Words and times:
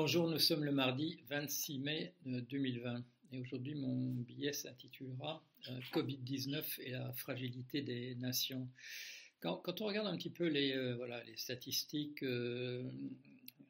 Bonjour, 0.00 0.28
nous 0.28 0.38
sommes 0.38 0.62
le 0.62 0.70
mardi 0.70 1.18
26 1.28 1.80
mai 1.80 2.14
2020 2.24 3.04
et 3.32 3.40
aujourd'hui 3.40 3.74
mon 3.74 4.12
billet 4.20 4.52
s'intitulera 4.52 5.44
euh, 5.68 5.80
Covid-19 5.92 6.80
et 6.82 6.92
la 6.92 7.12
fragilité 7.14 7.82
des 7.82 8.14
nations. 8.14 8.68
Quand, 9.40 9.80
on 9.80 9.86
regarde 9.86 10.06
un 10.06 10.16
petit 10.16 10.30
peu 10.30 10.46
les, 10.46 10.72
euh, 10.72 11.34
statistiques 11.34 12.22
euh, 12.22 12.88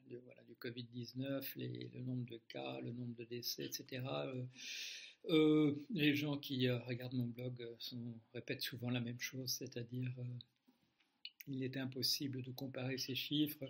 du 0.07 0.53
Covid-19, 0.61 1.41
le 1.55 1.99
nombre 2.01 2.25
de 2.25 2.39
cas, 2.47 2.79
le 2.79 2.91
nombre 2.91 3.15
de 3.15 3.23
décès, 3.23 3.65
etc., 3.65 4.03
les 5.89 6.13
gens 6.13 6.37
qui 6.37 6.69
regardent 6.69 7.15
mon 7.15 7.25
blog 7.25 7.67
répètent 8.35 8.61
souvent 8.61 8.91
la 8.91 8.99
même 8.99 9.19
chose, 9.19 9.49
c'est-à-dire 9.49 10.13
il 11.47 11.63
est 11.63 11.77
impossible 11.77 12.43
de 12.43 12.51
comparer 12.51 12.99
ces 12.99 13.15
chiffres 13.15 13.65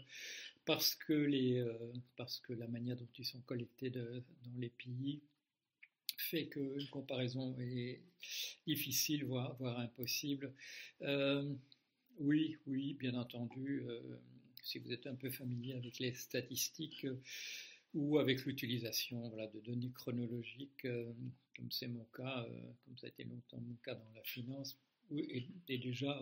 parce 0.66 0.96
que, 0.96 1.14
les, 1.14 1.60
euh, 1.60 1.94
parce 2.16 2.40
que 2.40 2.54
la 2.54 2.68
manière 2.68 2.96
dont 2.96 3.08
ils 3.18 3.26
sont 3.26 3.42
collectés 3.42 3.90
dans 3.90 4.58
les 4.58 4.70
pays 4.70 5.22
fait 6.18 6.48
qu'une 6.48 6.88
comparaison 6.92 7.56
est 7.60 8.02
difficile, 8.68 9.26
voire, 9.26 9.56
impossible. 9.80 10.54
Euh, 11.02 11.54
oui, 12.18 12.58
oui, 12.68 12.94
bien 12.94 13.16
entendu, 13.16 13.84
euh, 13.88 14.02
si 14.62 14.80
vous 14.80 14.92
êtes 14.92 15.08
un 15.08 15.16
peu 15.16 15.30
familier 15.30 15.74
avec 15.74 16.00
les 16.00 16.14
statistiques 16.14 17.08
ou 17.94 18.20
avec 18.20 18.46
l'utilisation 18.46 19.30
de 19.30 19.60
données 19.62 19.92
chronologiques, 19.92 20.86
comme 21.56 21.72
c'est 21.72 21.88
mon 21.88 22.06
cas, 22.16 22.46
comme 22.86 22.98
ça 22.98 23.08
a 23.08 23.10
été 23.10 23.24
longtemps 23.24 23.60
mon 23.60 23.76
cas 23.84 23.96
dans 23.96 24.12
la 24.14 24.24
finance, 24.24 24.78
et 25.12 25.48
déjà 25.68 26.22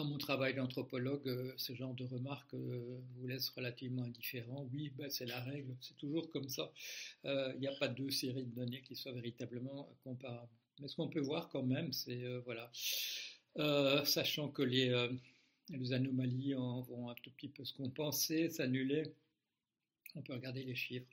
dans 0.00 0.06
mon 0.06 0.18
travail 0.18 0.54
d'anthropologue, 0.54 1.28
euh, 1.28 1.52
ce 1.58 1.74
genre 1.74 1.92
de 1.92 2.04
remarques 2.04 2.54
euh, 2.54 3.00
vous 3.16 3.26
laisse 3.26 3.50
relativement 3.50 4.04
indifférent. 4.04 4.66
Oui, 4.72 4.90
ben, 4.96 5.10
c'est 5.10 5.26
la 5.26 5.38
règle, 5.40 5.76
c'est 5.82 5.96
toujours 5.98 6.30
comme 6.30 6.48
ça. 6.48 6.72
Euh, 7.26 7.52
il 7.56 7.60
n'y 7.60 7.66
a 7.66 7.74
pas 7.74 7.88
deux 7.88 8.10
séries 8.10 8.44
de 8.44 8.54
données 8.54 8.80
qui 8.80 8.96
soient 8.96 9.12
véritablement 9.12 9.94
comparables. 10.02 10.48
Mais 10.80 10.88
ce 10.88 10.96
qu'on 10.96 11.08
peut 11.08 11.20
voir 11.20 11.50
quand 11.50 11.62
même, 11.62 11.92
c'est, 11.92 12.24
voilà, 12.46 12.70
sachant 14.06 14.48
que 14.48 14.62
les, 14.62 14.88
les 15.68 15.92
anomalies 15.92 16.54
vont 16.54 17.10
un 17.10 17.14
tout 17.22 17.30
petit 17.32 17.48
peu 17.48 17.66
se 17.66 17.74
compenser, 17.74 18.48
s'annuler, 18.48 19.02
on 20.14 20.22
peut 20.22 20.32
regarder 20.32 20.64
les 20.64 20.74
chiffres. 20.74 21.10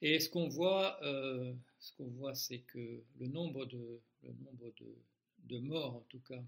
Et 0.00 0.20
ce 0.20 0.28
qu'on 0.28 0.48
voit, 0.48 1.00
ce 1.02 1.92
qu'on 1.96 2.06
voit, 2.06 2.36
c'est 2.36 2.60
que 2.60 3.02
le 3.18 3.26
nombre 3.26 3.66
de, 3.66 4.00
le 4.22 4.32
nombre 4.44 4.72
de, 4.78 4.94
de 5.48 5.58
morts, 5.58 5.96
en 5.96 6.04
tout 6.08 6.20
cas, 6.20 6.40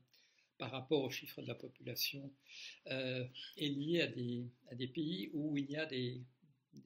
par 0.62 0.70
rapport 0.70 1.02
au 1.02 1.10
chiffre 1.10 1.42
de 1.42 1.48
la 1.48 1.56
population 1.56 2.32
euh, 2.86 3.26
est 3.56 3.66
lié 3.66 4.02
à 4.02 4.06
des, 4.06 4.44
à 4.70 4.76
des, 4.76 4.86
pays 4.86 5.28
où 5.32 5.58
il 5.58 5.68
y 5.68 5.76
a 5.76 5.86
des, 5.86 6.22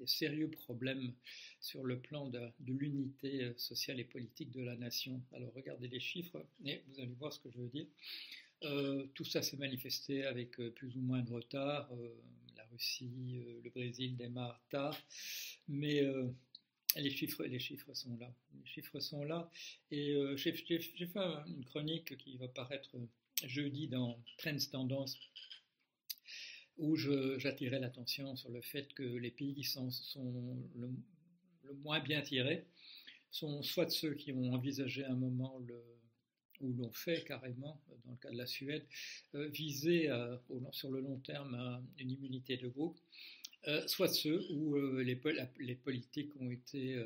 sérieux 0.07 0.49
problèmes 0.49 1.13
sur 1.61 1.85
le 1.85 2.01
plan 2.01 2.27
de, 2.31 2.41
l'unité 2.61 3.45
euh, 3.45 3.53
sociale 3.59 4.01
et 4.01 4.05
politique 4.05 4.51
de 4.51 4.63
la 4.63 4.77
nation. 4.77 5.21
Alors 5.35 5.53
regardez 5.55 5.89
les 5.89 6.01
chiffres 6.01 6.43
et 6.65 6.81
vous 6.89 7.01
allez 7.03 7.13
voir 7.19 7.35
ce 7.35 7.41
que 7.41 7.51
je 7.51 7.59
veux 7.59 7.69
dire. 7.69 7.87
Euh, 8.65 9.07
tout 9.13 9.27
ça 9.27 9.43
s'est 9.43 9.59
manifesté 9.59 10.25
avec 10.25 10.53
plus 10.53 10.97
ou 10.97 11.01
moins 11.01 11.21
de 11.21 11.31
retard. 11.31 11.91
la 12.57 12.65
Russie, 12.73 13.45
le 13.63 13.69
Brésil 13.69 14.17
démarrent 14.17 14.65
tard, 14.71 14.99
mais 15.69 16.03
les 16.97 17.11
chiffres, 17.11 17.45
les 17.45 17.59
chiffres 17.59 17.93
sont 17.93 18.17
là. 18.17 18.33
Les 18.59 18.65
chiffres 18.65 19.01
sont 19.01 19.23
là. 19.23 19.51
Et 19.91 20.17
j'ai 20.37 20.55
fait 20.55 20.81
une 21.47 21.65
chronique 21.67 22.17
qui 22.17 22.39
va 22.39 22.49
paraître 22.49 22.97
jeudi 23.45 23.89
dans 23.89 24.19
Trends 24.39 24.57
Tendance 24.71 25.19
où 26.79 26.97
j'attirais 26.97 27.79
l'attention 27.79 28.37
sur 28.37 28.51
le 28.51 28.61
fait 28.61 28.93
que 28.95 29.03
les 29.03 29.31
pays 29.31 29.55
qui 29.55 29.65
sont, 29.65 29.89
le, 30.75 30.91
moins 31.83 32.01
bien 32.01 32.21
tirés 32.21 32.67
sont 33.31 33.63
soit 33.63 33.91
ceux 33.91 34.15
qui 34.15 34.33
ont 34.33 34.53
envisagé 34.53 35.05
un 35.05 35.15
moment 35.15 35.59
le, 35.61 35.83
ou 36.61 36.73
l'ont 36.75 36.93
fait 36.93 37.25
carrément, 37.25 37.81
dans 38.05 38.13
le 38.13 38.17
cas 38.19 38.31
de 38.31 38.37
la 38.37 38.47
Suède, 38.47 38.87
euh, 39.35 39.49
viser 39.49 40.11
sur 40.73 40.91
le 40.91 41.01
long 41.01 41.19
terme 41.19 41.83
une 41.99 42.11
immunité 42.11 42.57
de 42.57 42.69
groupe, 42.69 42.99
euh, 43.69 43.87
soit 43.89 44.09
ceux 44.09 44.45
où 44.53 44.77
euh, 44.77 45.03
les, 45.03 45.17
politiques 45.17 46.31
ont 46.41 46.51
été, 46.51 47.03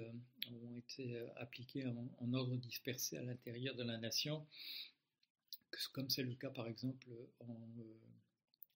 appliquées 1.37 1.87
en, 1.87 2.35
ordre 2.35 2.57
dispersé 2.57 3.17
à 3.17 3.23
l'intérieur 3.23 3.75
de 3.77 3.85
la 3.85 3.99
nation 3.99 4.45
comme 5.89 6.11
c'est 6.11 6.23
le 6.23 6.35
cas 6.35 6.51
par 6.51 6.67
exemple 6.69 7.09
euh, 7.43 7.45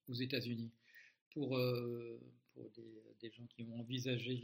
aux 0.07 0.13
États-Unis. 0.13 0.71
Pour, 1.31 1.57
euh, 1.57 2.19
pour 2.53 2.71
des, 3.21 3.31
gens 3.31 3.45
qui 3.47 3.63
ont 3.63 3.79
envisagé 3.79 4.41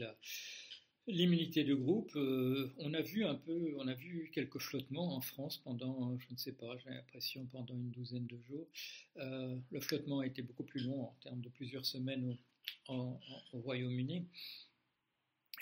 l'immunité 1.08 1.64
de 1.64 1.74
groupe, 1.74 2.12
euh, 2.16 2.74
on 2.78 2.94
a 2.94 3.02
vu 3.02 3.24
un 3.24 3.36
peu, 3.36 3.74
on 3.78 3.88
a 3.88 3.94
vu 3.94 4.30
quelques 4.34 4.60
flottements 4.60 5.16
en 5.16 5.22
France 5.22 5.58
pendant, 5.58 6.18
je 6.18 6.26
ne 6.32 6.38
sais 6.38 6.52
pas, 6.52 6.78
j'ai 6.80 6.90
l'impression 6.90 7.46
pendant 7.46 7.76
une 7.76 7.92
douzaine 7.92 8.28
de 8.28 8.38
jours. 8.42 8.68
le 9.16 9.80
flottement 9.80 10.20
a 10.20 10.26
été 10.26 10.42
beaucoup 10.42 10.64
plus 10.64 10.84
long 10.84 11.04
en 11.04 11.18
termes 11.22 11.42
de 11.42 11.50
plusieurs 11.50 11.86
semaines 11.86 12.38
au 12.90 13.20
Royaume-Uni. 13.54 14.28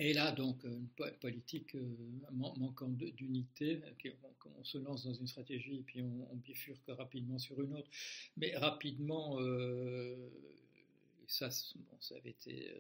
Et 0.02 0.14
là, 0.14 0.32
donc, 0.32 0.64
une 0.64 0.88
politique 1.20 1.76
euh, 1.76 1.96
manquant 2.32 2.88
d'unité, 2.88 3.82
on 4.58 4.64
se 4.64 4.78
lance 4.78 5.04
dans 5.04 5.14
une 5.14 5.28
stratégie 5.28 5.76
et 5.76 5.84
puis 5.84 6.02
on, 6.02 6.36
bifurque 6.38 6.88
rapidement 6.88 7.38
sur 7.38 7.62
une 7.62 7.74
autre. 7.74 7.90
Mais 8.38 8.56
rapidement, 8.56 9.38
euh, 9.42 10.30
ça, 11.28 11.52
ça 11.52 12.16
avait 12.16 12.30
été 12.30 12.70
euh, 12.70 12.80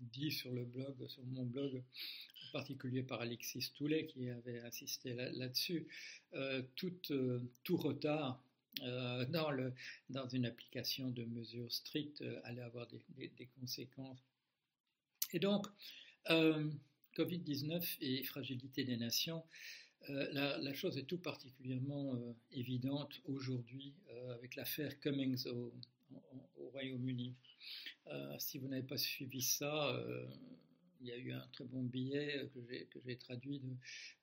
dit 0.00 0.32
sur 0.32 0.52
le 0.52 0.64
blog, 0.64 1.06
sur 1.06 1.24
mon 1.26 1.44
blog, 1.44 1.84
en 2.48 2.52
particulier 2.52 3.04
par 3.04 3.20
Alexis 3.20 3.70
Toulet 3.72 4.06
qui 4.06 4.28
avait 4.28 4.60
insisté 4.60 5.14
là-dessus, 5.14 5.86
tout, 6.74 7.76
retard 7.76 8.42
dans, 8.80 10.28
une 10.32 10.46
application 10.46 11.10
de 11.10 11.24
mesures 11.24 11.72
strictes 11.72 12.24
allait 12.44 12.62
avoir 12.62 12.88
des, 12.88 13.28
des 13.36 13.46
conséquences. 13.60 14.22
Et 15.32 15.38
donc, 15.38 15.66
euh, 16.30 16.70
Covid-19 17.16 17.96
et 18.00 18.22
fragilité 18.24 18.84
des 18.84 18.96
nations, 18.96 19.42
euh, 20.10 20.58
la, 20.60 20.74
chose 20.74 20.98
est 20.98 21.04
tout 21.04 21.18
particulièrement 21.18 22.14
euh, 22.14 22.32
évidente 22.52 23.20
aujourd'hui 23.24 23.94
avec 24.30 24.54
l'affaire 24.56 24.98
Cummings 25.00 25.46
au, 25.46 25.72
Royaume-Uni. 26.72 27.34
si 28.38 28.58
vous 28.58 28.68
n'avez 28.68 28.86
pas 28.86 28.98
suivi 28.98 29.40
ça, 29.40 29.98
il 31.00 31.06
y 31.06 31.12
a 31.12 31.16
eu 31.16 31.32
un 31.32 31.46
très 31.52 31.64
bon 31.64 31.82
billet 31.82 32.48
que 32.90 32.98
j'ai 33.04 33.16
traduit 33.16 33.60
de 33.60 33.74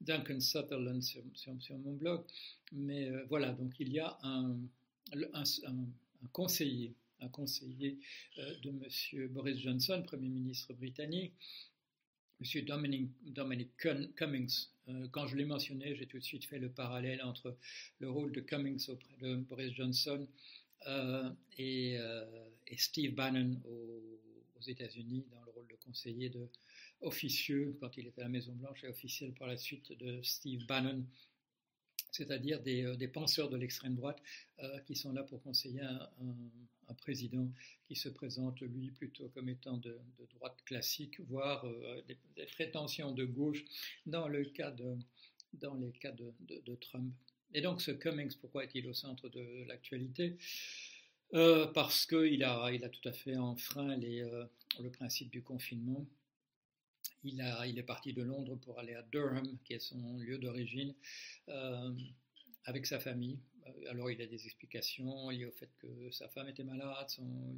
Duncan 0.02 0.40
Sutherland 0.40 1.02
sur, 1.02 1.24
mon 1.78 1.94
blog. 1.94 2.24
Mais 2.72 3.10
voilà, 3.30 3.54
donc 3.54 3.74
il 3.80 3.92
y 3.92 4.00
a 4.00 4.18
un, 4.22 4.60
conseiller, 6.32 6.94
un 7.22 7.30
conseiller 7.30 7.98
de 8.38 8.70
M. 8.70 9.28
Boris 9.30 9.58
Johnson, 9.58 10.04
Premier 10.06 10.30
ministre 10.30 10.74
britannique, 10.74 11.34
Monsieur 12.44 12.64
Dominic, 12.64 13.70
Cummings. 14.18 14.68
Euh, 14.90 15.08
quand 15.14 15.28
je 15.28 15.38
l'ai 15.38 15.46
mentionné, 15.46 15.96
j'ai 15.96 16.08
tout 16.08 16.20
de 16.20 16.24
suite 16.26 16.44
fait 16.44 16.60
le 16.60 16.68
parallèle 16.68 17.22
entre 17.24 17.56
le 18.00 18.10
rôle 18.12 18.34
de 18.34 18.42
Cummings 18.42 18.90
auprès 18.90 19.16
de 19.22 19.36
Boris 19.36 19.72
Johnson 19.74 20.28
euh, 20.88 21.32
et, 21.58 21.96
euh, 21.98 22.26
et, 22.68 22.76
Steve 22.76 23.16
Bannon 23.16 23.62
aux, 23.64 24.62
États-Unis 24.68 25.26
dans 25.32 25.42
le 25.46 25.52
rôle 25.52 25.68
de 25.70 25.78
conseiller 25.86 26.34
officieux 27.00 27.78
quand 27.80 27.96
il 27.96 28.08
était 28.08 28.20
à 28.20 28.26
la 28.26 28.30
Maison 28.30 28.52
Blanche 28.52 28.84
et 28.84 28.90
officiel 28.90 29.34
par 29.36 29.48
la 29.48 29.56
suite 29.56 29.98
de 29.98 30.22
Steve 30.22 30.66
Bannon 30.66 31.06
c'est-à-dire 32.14 32.62
des, 32.62 32.96
des, 32.96 33.08
penseurs 33.08 33.50
de 33.50 33.58
l'extrême 33.58 33.96
droite 33.96 34.22
qui 34.86 34.96
sont 34.96 35.12
là 35.12 35.24
pour 35.24 35.42
conseiller 35.42 35.82
un, 35.82 36.10
président 36.94 37.50
qui 37.86 37.96
se 37.96 38.10
présente, 38.10 38.62
lui, 38.62 38.92
plutôt 38.92 39.30
comme 39.30 39.50
étant 39.50 39.78
de, 39.78 40.00
droite 40.36 40.58
classique, 40.66 41.20
voire 41.22 41.66
euh, 41.66 42.02
des, 42.08 42.46
prétentions 42.46 43.12
de 43.12 43.26
gauche 43.26 43.64
dans, 44.06 44.28
le 44.28 44.46
cas 44.46 44.72
de, 44.72 44.98
dans 45.54 45.76
les 45.76 45.92
cas 45.92 46.12
de, 46.12 46.76
Trump. 46.76 47.14
Et 47.54 47.62
donc 47.62 47.82
ce 47.82 47.92
Cummings, 47.92 48.36
pourquoi 48.40 48.64
est-il 48.64 48.88
au 48.88 48.94
centre 48.94 49.30
de 49.30 49.66
l'actualité? 49.68 50.38
Euh, 51.34 51.68
Parce 51.68 52.06
qu'il 52.06 52.44
a, 52.44 52.72
il 52.72 52.84
a 52.84 52.90
tout 52.90 53.08
à 53.08 53.12
fait 53.12 53.38
enfreint 53.38 54.00
euh, 54.02 54.46
le 54.82 54.90
principe 54.90 55.30
du 55.30 55.42
confinement. 55.42 56.06
Il, 57.24 57.42
a, 57.42 57.66
il 57.68 57.78
est 57.80 57.84
parti 57.84 58.14
de 58.14 58.24
Londres 58.24 58.58
pour 58.58 58.80
aller 58.80 58.94
à 58.94 59.02
Durham, 59.04 59.58
qui 59.64 59.74
est 59.74 59.80
son 59.80 60.18
lieu 60.18 60.38
d'origine, 60.38 60.94
avec 62.66 62.86
sa 62.86 63.00
famille. 63.00 63.40
Euh, 63.68 63.92
alors 63.92 64.12
il 64.12 64.22
a 64.22 64.26
des 64.26 64.46
explications 64.46 65.30
liées 65.30 65.46
au 65.46 65.52
fait 65.52 65.70
que 65.80 66.12
sa 66.12 66.28
femme 66.30 66.50
était 66.50 66.64
malade, 66.64 67.08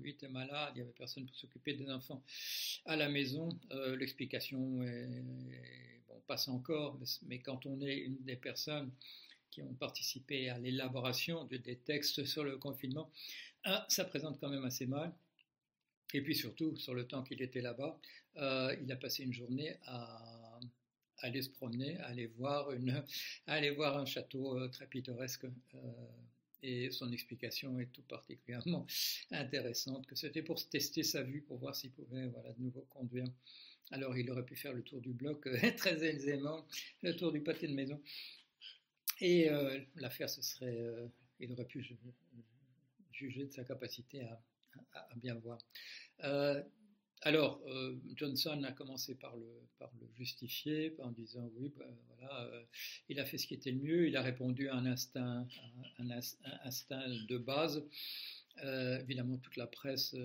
lui 0.02 0.12
était 0.12 0.28
malade, 0.28 0.72
il 0.76 0.78
n'y 0.78 0.82
avait 0.82 0.92
personne 0.92 1.26
pour 1.26 1.36
s'occuper 1.36 1.74
des 1.74 1.90
enfants 1.90 2.24
à 2.86 2.96
la 2.96 3.10
maison. 3.10 3.50
Euh, 3.72 3.96
l'explication 3.96 4.60
bon, 6.08 6.22
passe 6.28 6.48
encore, 6.48 7.00
mais, 7.28 7.40
quand 7.40 7.66
on 7.66 7.82
est 7.82 7.98
une 7.98 8.18
des 8.24 8.36
personnes 8.36 8.92
qui 9.52 9.62
ont 9.62 9.74
participé 9.74 10.50
à 10.50 10.58
l'élaboration 10.60 11.46
de, 11.46 11.58
des 11.58 11.78
textes 11.78 12.26
sur 12.26 12.44
le 12.44 12.58
confinement, 12.58 13.10
ça 13.88 14.06
présente 14.06 14.40
quand 14.40 14.50
même 14.50 14.66
assez 14.66 14.86
mal. 14.86 15.12
Et 16.16 16.22
puis 16.22 16.36
surtout, 16.36 16.76
sur 16.78 16.94
le 16.94 17.08
temps 17.08 17.24
qu'il 17.24 17.42
était 17.42 17.62
là-bas, 17.62 18.00
il 18.82 18.92
a 18.92 18.96
passé 18.96 19.24
une 19.24 19.34
journée 19.34 19.76
à, 19.86 20.60
aller 21.20 21.42
se 21.42 21.50
promener, 21.50 21.98
à 22.00 22.08
aller 22.08 22.28
voir, 22.28 22.72
une, 22.72 23.04
aller 23.48 23.72
voir 23.72 23.98
un 23.98 24.06
château 24.06 24.68
très 24.70 24.88
pittoresque 24.88 25.46
et 26.66 26.90
son 26.90 27.12
explication 27.12 27.80
est 27.80 27.92
tout 27.92 28.02
particulièrement 28.04 28.86
intéressante, 29.32 30.06
que 30.08 30.16
c'était 30.16 30.42
pour 30.42 30.68
tester 30.68 31.04
sa 31.04 31.22
vue, 31.22 31.42
pour 31.42 31.58
voir 31.58 31.76
s'il 31.76 31.92
pouvait 31.92 32.28
voilà, 32.28 32.54
de 32.54 32.62
nouveau 32.62 32.82
conduire. 32.90 33.28
Alors 33.92 34.18
il 34.18 34.30
aurait 34.32 34.46
pu 34.46 34.56
faire 34.56 34.74
le 34.74 34.82
tour 34.82 35.00
du 35.00 35.14
bloc 35.14 35.46
euh, 35.46 35.58
très 35.78 36.04
aisément, 36.04 36.66
le 37.04 37.16
tour 37.16 37.32
du 37.32 37.42
pâté 37.42 37.68
de 37.68 37.74
maison. 37.74 38.02
Et 39.22 39.50
euh, 39.50 39.80
l'affaire, 39.96 40.30
ce 40.30 40.42
serait, 40.42 40.76
euh, 40.76 41.08
il 41.40 41.52
aurait 41.52 41.66
pu 41.66 41.86
juger 43.12 43.46
de 43.46 43.52
sa 43.52 43.64
capacité 43.64 44.24
à 44.24 44.42
bien 45.16 45.36
voir. 45.36 45.58
Alors, 47.26 47.60
euh, 47.66 47.96
Johnson 48.16 48.62
a 48.64 48.72
commencé 48.72 49.16
par 49.16 49.36
le, 49.36 49.48
par 49.80 49.92
justifier 50.16 50.96
en 51.00 51.10
disant 51.10 51.50
oui, 51.56 51.74
ben, 51.76 51.88
voilà, 52.08 52.44
euh, 52.44 52.64
il 53.10 53.20
a 53.20 53.26
fait 53.26 53.40
ce 53.40 53.48
qui 53.48 53.56
était 53.56 53.72
le 53.72 53.80
mieux, 53.80 54.08
il 54.08 54.16
a 54.16 54.22
répondu 54.22 54.70
à 54.70 54.76
un 54.76 54.86
instinct, 54.86 55.48
un, 55.98 56.10
instinct 56.64 57.08
de 57.28 57.38
base. 57.40 57.84
Euh, 58.64 59.00
évidemment, 59.00 59.38
toute 59.40 59.58
la 59.58 59.66
presse, 59.66 60.16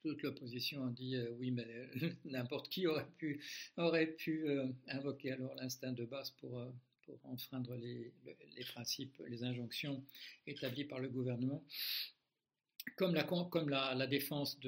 toute 0.00 0.22
l'opposition 0.22 0.86
a 0.86 0.90
dit 0.90 1.16
oui, 1.38 1.50
mais 1.50 1.68
n'importe 2.24 2.70
qui 2.70 2.86
aurait 2.86 3.10
pu, 3.18 3.44
aurait 3.76 4.12
pu 4.12 4.46
invoquer 4.88 5.32
alors 5.32 5.54
l'instinct 5.56 5.92
de 5.92 6.06
base 6.06 6.30
pour, 6.30 6.66
pour 7.02 7.20
enfreindre 7.24 7.76
les, 7.76 8.10
les 8.56 8.64
principes, 8.64 9.22
les 9.28 9.44
injonctions 9.44 10.02
établies 10.46 10.86
par 10.86 10.98
le 10.98 11.10
gouvernement 11.10 11.62
comme 12.96 13.14
la, 13.14 14.06
défense 14.06 14.58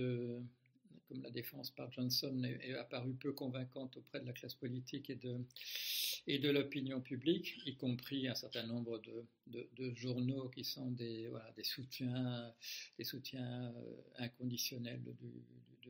par 1.77 1.91
Johnson 1.93 2.43
est, 2.45 2.75
apparue 2.75 3.15
peu 3.15 3.33
convaincante 3.33 3.97
auprès 3.97 4.21
de 4.21 4.27
la 4.27 4.33
classe 4.33 4.55
politique 4.55 5.11
et 5.11 5.17
de, 6.39 6.51
l'opinion 6.51 7.01
publique, 7.01 7.61
y 7.67 7.77
compris 7.77 8.29
un 8.29 8.35
certain 8.35 8.67
nombre 8.67 9.01
de, 9.47 9.95
journaux 9.95 10.49
qui 10.49 10.65
sont 10.65 10.91
des 10.91 11.31
soutiens, 11.63 12.53
des 12.99 13.05
soutiens 13.05 13.73
euh, 13.77 13.97
inconditionnels 14.19 15.03
du, 15.03 15.43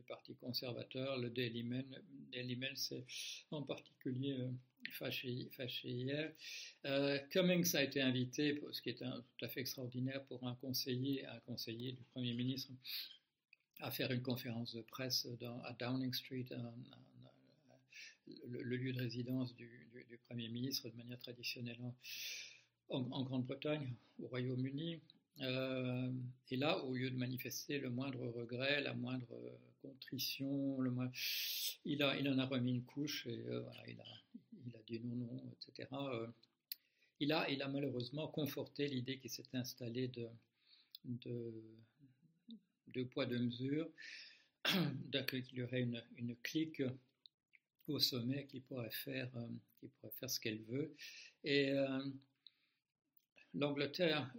Parti 0.03 0.35
conservateur. 0.35 1.17
Le 1.17 1.29
Daily 1.29 1.63
Mail, 1.63 1.85
Daily 2.31 2.55
Mail 2.55 2.75
c'est 2.75 3.05
en 3.51 3.63
particulier 3.63 4.33
euh, 4.39 4.49
fâché, 4.91 5.49
hier. 5.83 6.33
Euh, 6.85 7.19
Cummings 7.29 7.75
a 7.75 7.83
été 7.83 8.01
invité, 8.01 8.61
ce 8.71 8.81
qui 8.81 8.89
est 8.89 8.97
tout 8.97 9.45
à 9.45 9.47
fait 9.47 9.61
extraordinaire 9.61 10.23
pour 10.25 10.45
un 10.47 10.55
conseiller, 10.55 11.25
un 11.25 11.39
conseiller 11.41 11.93
du 11.93 12.03
Premier 12.11 12.33
ministre, 12.33 12.71
à 13.79 13.91
faire 13.91 14.11
une 14.11 14.21
conférence 14.21 14.73
de 14.73 14.81
presse 14.81 15.27
à 15.63 15.73
Downing 15.73 16.13
Street, 16.13 16.45
le, 18.47 18.77
lieu 18.77 18.93
de 18.93 18.99
résidence 18.99 19.55
du, 19.55 19.69
Premier 20.29 20.47
ministre 20.47 20.89
de 20.89 20.95
manière 20.95 21.19
traditionnelle 21.19 21.77
en, 22.89 23.23
Grande-Bretagne, 23.23 23.93
au 24.19 24.27
Royaume-Uni. 24.27 25.01
Euh, 25.41 26.11
et 26.49 26.57
là, 26.57 26.83
au 26.83 26.93
lieu 26.93 27.09
de 27.09 27.17
manifester 27.17 27.79
le 27.79 27.89
moindre 27.89 28.25
regret, 28.29 28.81
la 28.81 28.93
moindre 28.93 29.35
contrition, 29.83 30.77
il, 31.85 32.03
en 32.03 32.37
a 32.39 32.45
remis 32.45 32.71
une 32.71 32.85
couche 32.85 33.27
et 33.27 33.45
euh, 33.47 33.63
il 33.87 33.99
a, 33.99 34.81
dit 34.87 35.01
non, 35.01 35.15
non, 35.15 35.51
etc. 35.51 35.89
Il, 37.19 37.31
a, 37.33 37.67
malheureusement 37.67 38.27
conforté 38.27 38.87
l'idée 38.87 39.19
qui 39.19 39.29
s'est 39.29 39.43
installée 39.53 40.07
de, 40.07 40.27
de, 41.05 43.03
poids, 43.03 43.25
de 43.25 43.37
mesure, 43.37 43.89
qu'il 45.27 45.57
y 45.57 45.61
aurait 45.61 45.81
une, 45.81 46.35
clique 46.37 46.81
au 47.87 47.99
sommet 47.99 48.47
qui 48.47 48.61
pourrait 48.61 48.89
faire, 48.91 49.29
euh, 49.35 50.27
ce 50.27 50.39
qu'elle 50.39 50.61
veut. 50.63 50.95
Et 51.43 51.71
euh, 51.71 52.05
l'Angleterre, 53.53 54.33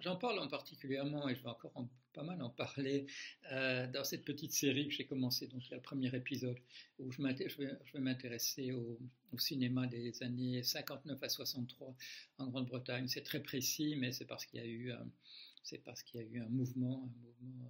j'en 0.00 0.16
parle 0.16 0.38
en 0.38 0.48
particulièrement, 0.48 1.28
et 1.28 1.34
je 1.34 1.42
vais 1.42 1.50
encore 1.50 1.72
en 1.74 1.88
pas 2.12 2.22
mal 2.22 2.40
en 2.42 2.50
parler 2.50 3.06
euh, 3.50 3.86
dans 3.88 4.04
cette 4.04 4.24
petite 4.24 4.52
série 4.52 4.88
que 4.88 4.94
j'ai 4.94 5.06
commencé, 5.06 5.46
donc 5.46 5.62
le 5.70 5.80
premier 5.80 6.14
épisode, 6.14 6.58
où 6.98 7.10
je, 7.10 7.22
vais, 7.22 8.00
m'intéresser 8.00 8.72
au, 8.72 8.98
cinéma 9.38 9.86
des 9.86 10.22
années 10.22 10.62
59 10.62 11.22
à 11.22 11.28
63 11.28 11.96
en 12.38 12.46
Grande-Bretagne. 12.48 13.08
C'est 13.08 13.22
très 13.22 13.42
précis, 13.42 13.96
mais 13.96 14.12
c'est 14.12 14.26
parce 14.26 14.44
qu'il 14.44 14.60
y 14.60 14.62
a 14.62 14.66
eu, 14.66 14.92
c'est 15.62 15.78
parce 15.78 16.02
qu'il 16.02 16.20
y 16.20 16.24
a 16.24 16.26
eu 16.26 16.40
un 16.40 16.48
mouvement, 16.48 17.10
euh, 17.34 17.68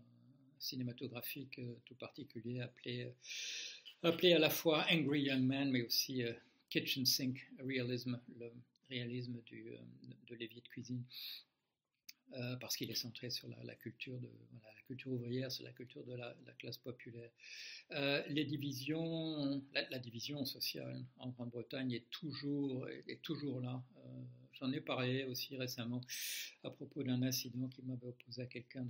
cinématographique 0.58 1.58
euh, 1.58 1.74
tout 1.84 1.94
particulier 1.94 2.60
appelé, 2.60 3.12
appelé 4.02 4.32
à 4.32 4.38
la 4.38 4.50
fois 4.50 4.84
Angry 4.90 5.22
Young 5.22 5.42
Man, 5.42 5.70
mais 5.70 5.82
aussi 5.82 6.22
Kitchen 6.68 7.06
Sink 7.06 7.48
Realism, 7.58 8.16
le 8.38 8.52
réalisme 8.88 9.40
du, 9.46 9.72
de 10.28 10.34
l'évier 10.34 10.60
de 10.60 10.68
cuisine. 10.68 11.02
Euh, 12.34 12.56
parce 12.56 12.76
qu'il 12.76 12.90
est 12.90 12.94
centré 12.94 13.28
sur 13.28 13.46
la, 13.48 13.74
culture, 13.74 14.18
ouvrière, 15.06 15.52
sur 15.52 15.64
la 15.64 15.72
culture 15.72 16.02
de 16.04 16.14
la, 16.14 16.34
classe 16.58 16.78
populaire. 16.78 17.30
Euh, 17.90 18.22
les 18.28 18.44
divisions, 18.44 19.62
la, 19.74 19.98
division 19.98 20.44
sociale 20.46 21.04
en 21.18 21.28
Grande-Bretagne 21.28 21.92
est 21.92 22.10
toujours, 22.10 22.86
là. 23.60 23.82
Euh, 23.98 24.22
j'en 24.54 24.72
ai 24.72 24.80
parlé 24.80 25.24
aussi 25.24 25.56
récemment 25.56 26.00
à 26.64 26.70
propos 26.70 27.02
d'un 27.02 27.22
incident 27.22 27.68
qui 27.68 27.82
m'avait 27.82 28.06
opposé 28.06 28.42
à 28.42 28.46
quelqu'un 28.46 28.86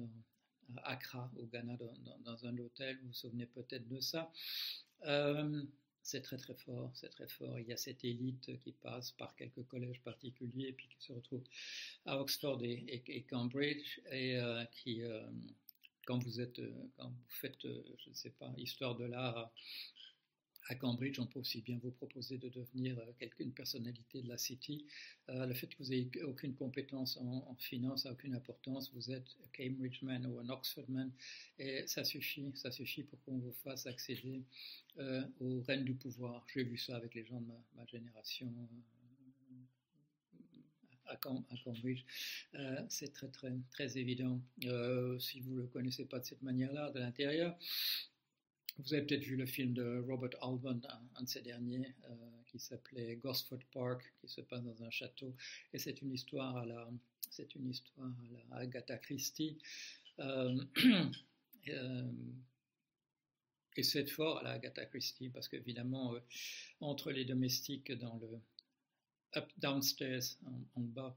à 0.77 0.93
Accra, 0.93 1.29
au 1.37 1.47
Ghana, 1.47 1.77
dans, 2.25 2.47
un 2.47 2.57
hôtel. 2.59 2.99
Vous 3.03 3.09
vous 3.09 3.13
souvenez 3.13 3.47
peut-être 3.47 3.89
de 3.89 3.99
ça. 3.99 4.31
C'est 6.03 6.23
très 6.23 6.37
très 6.37 6.55
fort, 6.55 6.91
c'est 6.95 7.11
très 7.11 7.29
fort. 7.29 7.59
Il 7.61 7.69
y 7.69 7.73
a 7.73 7.77
cette 7.77 8.05
élite 8.05 8.59
qui 8.61 8.73
passe 8.73 9.13
par 9.13 9.37
quelques 9.37 9.65
collèges 9.67 10.01
particuliers 10.03 10.69
et 10.69 10.73
puis 10.73 10.89
qui 10.89 11.01
se 11.01 11.13
retrouve 11.13 11.45
à 12.07 12.19
Oxford 12.19 12.61
et, 12.65 13.25
Cambridge 13.31 14.01
et 14.11 14.37
euh, 14.37 14.65
qui, 14.73 15.03
euh, 15.03 15.23
quand 16.05 16.19
vous 16.19 16.41
êtes, 16.41 16.59
euh, 16.59 16.91
quand 16.97 17.09
vous 17.09 17.31
faites, 17.31 17.63
je 17.63 18.11
ne 18.11 18.15
sais 18.15 18.31
pas, 18.31 18.53
histoire 18.57 18.97
de 18.97 19.05
l'art 19.05 19.53
à 20.69 20.75
Cambridge, 20.75 21.19
on 21.19 21.27
peut 21.27 21.41
aussi 21.41 21.61
bien 21.61 21.79
vous 21.83 21.91
proposer 21.91 22.39
de 22.39 22.49
devenir 22.49 22.99
euh, 22.99 23.29
une 23.41 23.53
personnalité 23.53 24.23
de 24.23 24.29
la 24.29 24.39
City. 24.39 24.87
Euh, 25.29 25.47
le 25.47 25.55
fait 25.55 25.67
que 25.67 25.83
vous 25.83 25.91
n'ayez 25.91 26.11
aucune 26.25 26.55
compétence 26.55 27.17
en, 27.17 27.55
finance 27.59 28.05
n'a 28.05 28.13
aucune 28.13 28.35
importance. 28.35 28.93
Vous 28.95 29.11
êtes 29.11 29.37
un 29.45 29.49
Cambridgeman 29.57 30.27
ou 30.27 30.39
un 30.39 30.49
Oxfordman 30.49 31.11
et 31.59 31.87
ça 31.87 32.05
suffit, 32.05 32.51
ça 32.55 32.71
suffit 32.71 33.03
pour 33.03 33.23
qu'on 33.25 33.39
vous 33.39 33.53
fasse 33.65 33.87
accéder 33.87 34.43
euh, 34.99 35.23
aux 35.41 35.61
rênes 35.63 35.85
du 35.85 35.95
pouvoir. 35.95 36.47
J'ai 36.53 36.65
vu 36.65 36.77
ça 36.77 36.97
avec 36.97 37.15
les 37.15 37.25
gens 37.25 37.41
de 37.41 37.47
ma, 37.77 37.87
génération. 37.87 38.53
À, 41.07 41.17
Cambridge. 41.17 42.05
c'est 42.89 43.13
très, 43.13 43.29
très, 43.29 43.53
très 43.71 43.99
évident. 43.99 44.41
si 45.19 45.41
vous 45.41 45.57
ne 45.57 45.61
le 45.61 45.67
connaissez 45.67 46.07
pas 46.07 46.21
de 46.21 46.25
cette 46.25 46.41
manière-là, 46.41 46.91
de 46.91 47.01
l'intérieur, 47.01 47.59
vous 48.79 48.95
avez 48.95 49.03
peut-être 49.03 49.25
vu 49.25 49.37
le 49.37 49.47
film 49.47 49.75
de 49.75 50.03
Robert 50.09 50.31
Alban, 50.43 50.81
un, 51.17 51.23
de 51.23 51.29
ces 51.29 51.43
derniers, 51.43 51.95
euh, 52.05 52.15
qui 52.47 52.59
s'appelait 52.59 53.17
Gosford 53.17 53.63
Park, 53.73 54.03
qui 54.21 54.29
se 54.29 54.41
passe 54.41 54.63
dans 54.63 54.83
un 54.83 54.91
château, 54.91 55.35
et 55.73 55.79
c'est 55.79 56.01
une 56.03 56.13
histoire 56.13 56.57
à 56.57 56.67
la, 56.67 56.91
c'est 57.31 57.55
une 57.55 57.69
histoire 57.69 58.13
à 58.51 58.59
Agatha 58.59 58.97
Christie. 58.99 59.59
Euh, 60.19 60.65
euh, 61.69 62.13
et 63.77 63.83
c'est 63.83 64.07
fort 64.07 64.39
à 64.39 64.43
la 64.43 64.51
Agatha 64.53 64.85
Christie 64.87 65.31
parce 65.31 65.49
qu'évidemment, 65.49 66.15
entre 66.81 67.11
les 67.11 67.25
domestiques 67.25 67.93
dans 67.93 68.19
le 68.19 68.29
up, 69.37 69.51
downstairs, 69.57 70.23
en, 70.75 70.81
bas, 70.81 71.17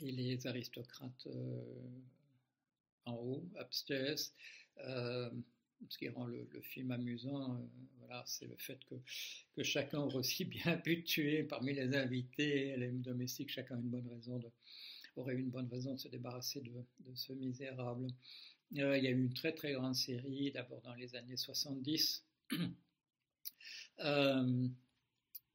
et 0.00 0.12
les 0.12 0.46
aristocrates 0.46 1.26
en 3.06 3.14
haut, 3.14 3.48
upstairs, 3.58 4.18
ce 5.88 5.98
qui 5.98 6.08
rend 6.08 6.26
le, 6.26 6.46
film 6.60 6.90
amusant, 6.90 7.54
euh, 7.54 7.66
voilà, 7.98 8.22
c'est 8.26 8.46
le 8.46 8.56
fait 8.56 8.78
que, 8.84 8.94
que 9.54 9.62
chacun 9.62 9.98
aurait 9.98 10.16
aussi 10.16 10.44
bien 10.44 10.76
pu 10.78 11.04
tuer 11.04 11.44
parmi 11.44 11.74
les 11.74 11.94
invités, 11.96 12.76
les 12.76 12.90
domestiques, 12.90 13.50
chacun 13.50 13.76
une 13.76 13.90
bonne 13.90 14.08
raison 14.08 14.38
de, 14.38 14.48
aurait 15.16 15.34
une 15.34 15.50
bonne 15.50 15.68
raison 15.68 15.94
de 15.94 15.98
se 15.98 16.08
débarrasser 16.08 16.60
de, 16.60 16.72
de 17.00 17.14
ce 17.14 17.32
misérable. 17.32 18.08
Euh, 18.76 18.98
il 18.98 19.04
y 19.04 19.06
a 19.06 19.10
eu 19.10 19.18
une 19.18 19.32
très 19.32 19.52
très 19.52 19.72
grande 19.72 19.94
série, 19.94 20.52
d'abord 20.52 20.82
dans 20.82 20.94
les 20.94 21.14
années 21.14 21.36
70. 21.36 22.24
euh, 24.00 24.68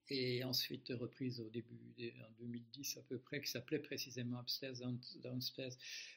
et 0.10 0.43
ensuite 0.43 0.91
reprise 1.00 1.39
au 1.39 1.50
début, 1.50 1.79
en 2.22 2.31
2010 2.39 2.98
à 2.98 3.01
peu 3.03 3.17
près, 3.17 3.41
qui 3.41 3.50
s'appelait 3.50 3.79
précisément 3.79 4.41
Upstairs, 4.41 4.75
Downstairs, 5.24 5.74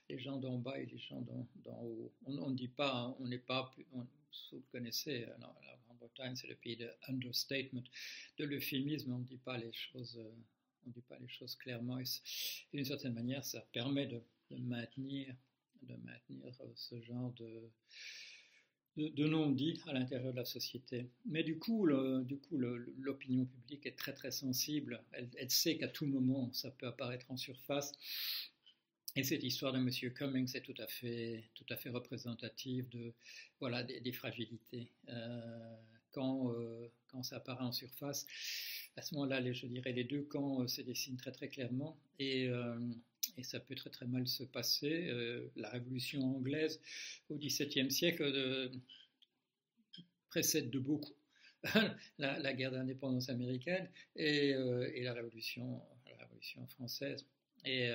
les 0.09 0.19
gens 0.19 0.37
d'en 0.39 0.59
bas 0.59 0.79
et 0.79 0.87
les 0.87 0.99
gens 0.99 1.21
d'en 1.21 1.83
haut. 1.83 2.13
On 2.27 2.51
ne 2.51 2.57
dit 2.57 2.69
pas, 2.69 3.17
on 3.21 3.27
n'est 3.27 3.39
pas, 3.39 3.73
on, 3.93 4.07
vous 4.53 4.59
le 4.59 4.65
connaissez, 4.71 5.25
euh, 5.25 5.35
la 5.39 5.77
Grande-Bretagne 5.87 6.37
c'est 6.37 6.49
le 6.49 6.57
pays 6.57 6.77
de 6.77 6.91
understatement, 7.09 7.83
de 8.39 8.45
l'euphémisme, 8.45 9.13
on 9.13 9.19
ne 9.19 9.25
dit 9.25 9.39
pas 9.39 9.57
les 9.57 9.73
choses, 9.73 10.19
euh, 10.19 10.31
on 10.87 10.91
dit 10.91 11.03
pas 11.03 11.19
les 11.19 11.29
choses 11.29 11.55
clairement, 11.57 11.99
et, 11.99 12.05
d'une 12.73 12.85
certaine 12.85 13.15
manière 13.15 13.45
ça 13.45 13.61
permet 13.73 14.07
de, 14.07 14.21
maintenir 14.51 15.35
de 15.83 15.95
maintenir 15.97 16.53
ce 16.75 17.01
genre 17.03 17.33
de, 17.33 17.71
de, 18.97 19.27
non-dit 19.27 19.81
à 19.87 19.93
l'intérieur 19.93 20.33
de 20.33 20.37
la 20.37 20.45
société. 20.45 21.09
Mais 21.27 21.43
du 21.43 21.59
coup, 21.59 21.89
du 22.25 22.39
coup, 22.39 22.59
l'opinion 22.59 23.45
publique 23.45 23.87
est 23.87 23.97
très 23.97 24.13
très 24.13 24.31
sensible. 24.31 25.03
Elle, 25.13 25.51
sait 25.51 25.77
qu'à 25.77 25.89
tout 25.89 26.07
moment, 26.07 26.53
ça 26.53 26.71
peut 26.71 26.87
apparaître 26.87 27.31
en 27.31 27.37
surface. 27.37 27.93
Et 29.15 29.25
cette 29.25 29.43
histoire 29.43 29.73
de 29.73 29.79
M. 29.79 29.91
Cummings 30.13 30.57
est 30.57 30.61
tout 30.61 30.75
à 30.79 30.87
fait, 30.87 31.45
tout 31.55 31.65
à 31.71 31.77
fait 31.77 31.89
représentative 31.89 32.89
de, 32.91 33.15
voilà, 33.61 33.83
des, 33.83 34.13
fragilités. 34.13 34.91
Euh, 35.09 35.77
quand, 36.17 36.53
euh, 36.53 36.89
quand 37.09 37.23
ça 37.23 37.37
apparaît 37.37 37.65
en 37.65 37.73
surface, 37.73 38.27
à 38.97 39.03
ce 39.03 39.15
moment-là, 39.15 39.53
je 39.53 39.67
dirais, 39.67 39.93
les 39.93 40.05
deux 40.05 40.23
camps 40.23 40.63
euh, 40.63 40.67
se 40.67 40.81
dessinent 40.81 41.17
très 41.17 41.33
très 41.33 41.49
clairement. 41.49 41.99
Et, 42.19 42.49
et 43.37 43.43
ça 43.43 43.61
peut 43.61 43.75
très 43.75 43.91
très 43.91 44.07
mal 44.07 44.27
se 44.27 44.45
passer. 44.45 45.11
la 45.57 45.69
révolution 45.69 46.23
anglaise 46.37 46.81
au 47.29 47.37
XVIIe 47.37 47.91
siècle 47.91 48.33
de, 48.33 48.73
précède 50.31 50.71
de 50.71 50.79
beaucoup 50.79 51.13
la, 52.19 52.55
guerre 52.55 52.71
d'indépendance 52.71 53.29
américaine 53.29 53.91
et, 54.15 54.55
la, 55.03 55.13
révolution, 55.13 55.83
française. 56.69 57.27
Et 57.67 57.93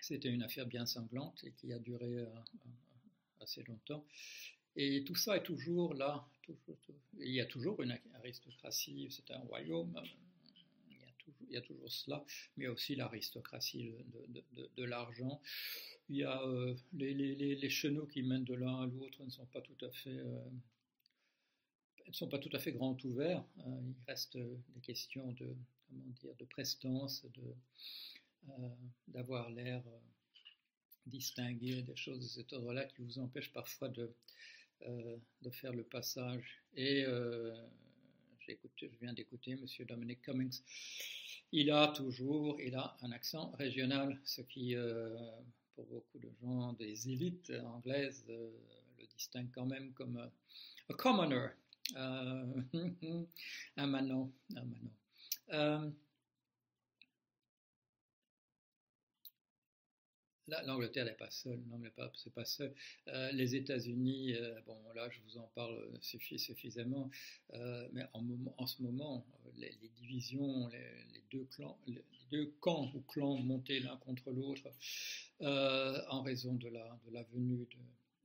c'était 0.00 0.28
une 0.28 0.42
affaire 0.42 0.66
bien 0.66 0.86
sanglante 0.86 1.42
et 1.44 1.52
qui 1.52 1.72
a 1.72 1.78
duré 1.78 2.06
euh, 2.06 2.24
euh, 2.24 3.42
assez 3.42 3.62
longtemps. 3.64 4.04
Et 4.76 5.04
tout 5.04 5.14
ça 5.14 5.36
est 5.36 5.42
toujours 5.42 5.94
là. 5.94 6.26
Il 7.18 7.32
y 7.32 7.40
a 7.40 7.46
toujours 7.46 7.82
une 7.82 7.98
aristocratie, 8.14 9.08
c'est 9.10 9.30
un 9.32 9.40
royaume, 9.40 9.96
euh, 9.96 10.02
il 11.48 11.54
y, 11.54 11.56
a 11.56 11.60
toujours, 11.60 11.90
cela, 11.90 12.24
mais 12.56 12.66
aussi 12.68 12.94
l'aristocratie 12.94 13.92
de, 14.76 14.84
l'argent. 14.84 15.40
Il 16.08 16.16
y 16.16 16.24
a 16.24 16.42
les, 16.92 17.14
les, 17.14 17.54
les, 17.54 17.70
chenaux 17.70 18.06
qui 18.06 18.22
mènent 18.22 18.44
de 18.44 18.54
l'un 18.54 18.82
à 18.82 18.86
l'autre 18.86 19.22
ne 19.24 19.30
sont 19.30 19.46
pas 19.46 19.60
tout 19.60 19.76
à 19.84 19.90
fait... 19.90 20.22
ne 22.06 22.12
sont 22.12 22.28
pas 22.28 22.38
tout 22.38 22.50
à 22.52 22.58
fait 22.58 22.72
grands 22.72 22.96
ouverts. 23.04 23.44
il 23.66 23.94
reste 24.06 24.36
des 24.36 24.80
questions 24.82 25.32
de, 25.32 25.54
comment 25.88 26.12
dire, 26.20 26.34
de 26.36 26.44
prestance, 26.44 27.24
de, 27.24 27.54
euh, 28.50 28.68
d'avoir 29.08 29.50
l'air 29.50 29.82
euh, 29.86 29.98
distingué, 31.06 31.82
des 31.82 31.96
choses 31.96 32.20
de 32.20 32.26
cet 32.26 32.52
ordre-là 32.52 32.84
qui 32.84 33.02
vous 33.02 33.18
empêchent 33.18 33.52
parfois 33.52 33.88
de, 33.88 34.02
euh, 34.02 34.12
de 34.86 35.50
faire 35.50 35.72
le 35.72 35.84
passage. 35.84 36.62
Et 36.74 37.04
je 37.04 38.86
viens 39.00 39.12
d'écouter 39.12 39.52
M. 39.52 39.66
Dominic 39.86 40.22
Cummings. 40.22 40.60
Il 41.52 41.70
a 41.70 41.88
toujours 41.88 42.60
il 42.60 42.74
a 42.74 42.96
un 43.02 43.12
accent 43.12 43.50
régional, 43.52 44.20
ce 44.24 44.42
qui, 44.42 44.74
pour 45.74 45.86
beaucoup 45.86 46.18
de 46.18 46.30
gens 46.42 46.72
des 46.74 47.10
élites 47.10 47.52
anglaises, 47.64 48.24
le 48.28 48.52
distingue 49.16 49.50
quand 49.52 49.66
même 49.66 49.92
comme 49.92 50.16
un 50.18 50.94
commoner, 50.94 51.48
un 51.96 53.86
manon. 53.86 54.32
Un 54.54 54.64
manon. 54.64 55.94
L'Angleterre 60.64 61.04
n'est 61.04 61.12
pas 61.12 61.30
seule, 61.30 61.60
pas, 61.94 62.10
c'est 62.14 62.32
pas 62.32 62.44
seul. 62.44 62.74
Euh, 63.08 63.30
les 63.32 63.54
États-Unis, 63.54 64.34
euh, 64.34 64.60
bon, 64.66 64.76
là, 64.94 65.08
je 65.10 65.20
vous 65.26 65.38
en 65.38 65.46
parle 65.54 65.76
suffisamment, 66.00 67.10
euh, 67.54 67.88
mais 67.92 68.04
en, 68.12 68.66
ce 68.66 68.82
moment, 68.82 69.26
les, 69.56 69.76
divisions, 70.00 70.68
les, 70.68 72.02
deux 72.30 72.46
camps 72.60 72.90
ou 72.94 73.00
clans 73.00 73.36
montés 73.38 73.80
l'un 73.80 73.96
contre 73.96 74.30
l'autre, 74.30 74.70
en 75.40 76.22
raison 76.22 76.54
de 76.54 76.68
la, 76.68 77.22
venue 77.32 77.66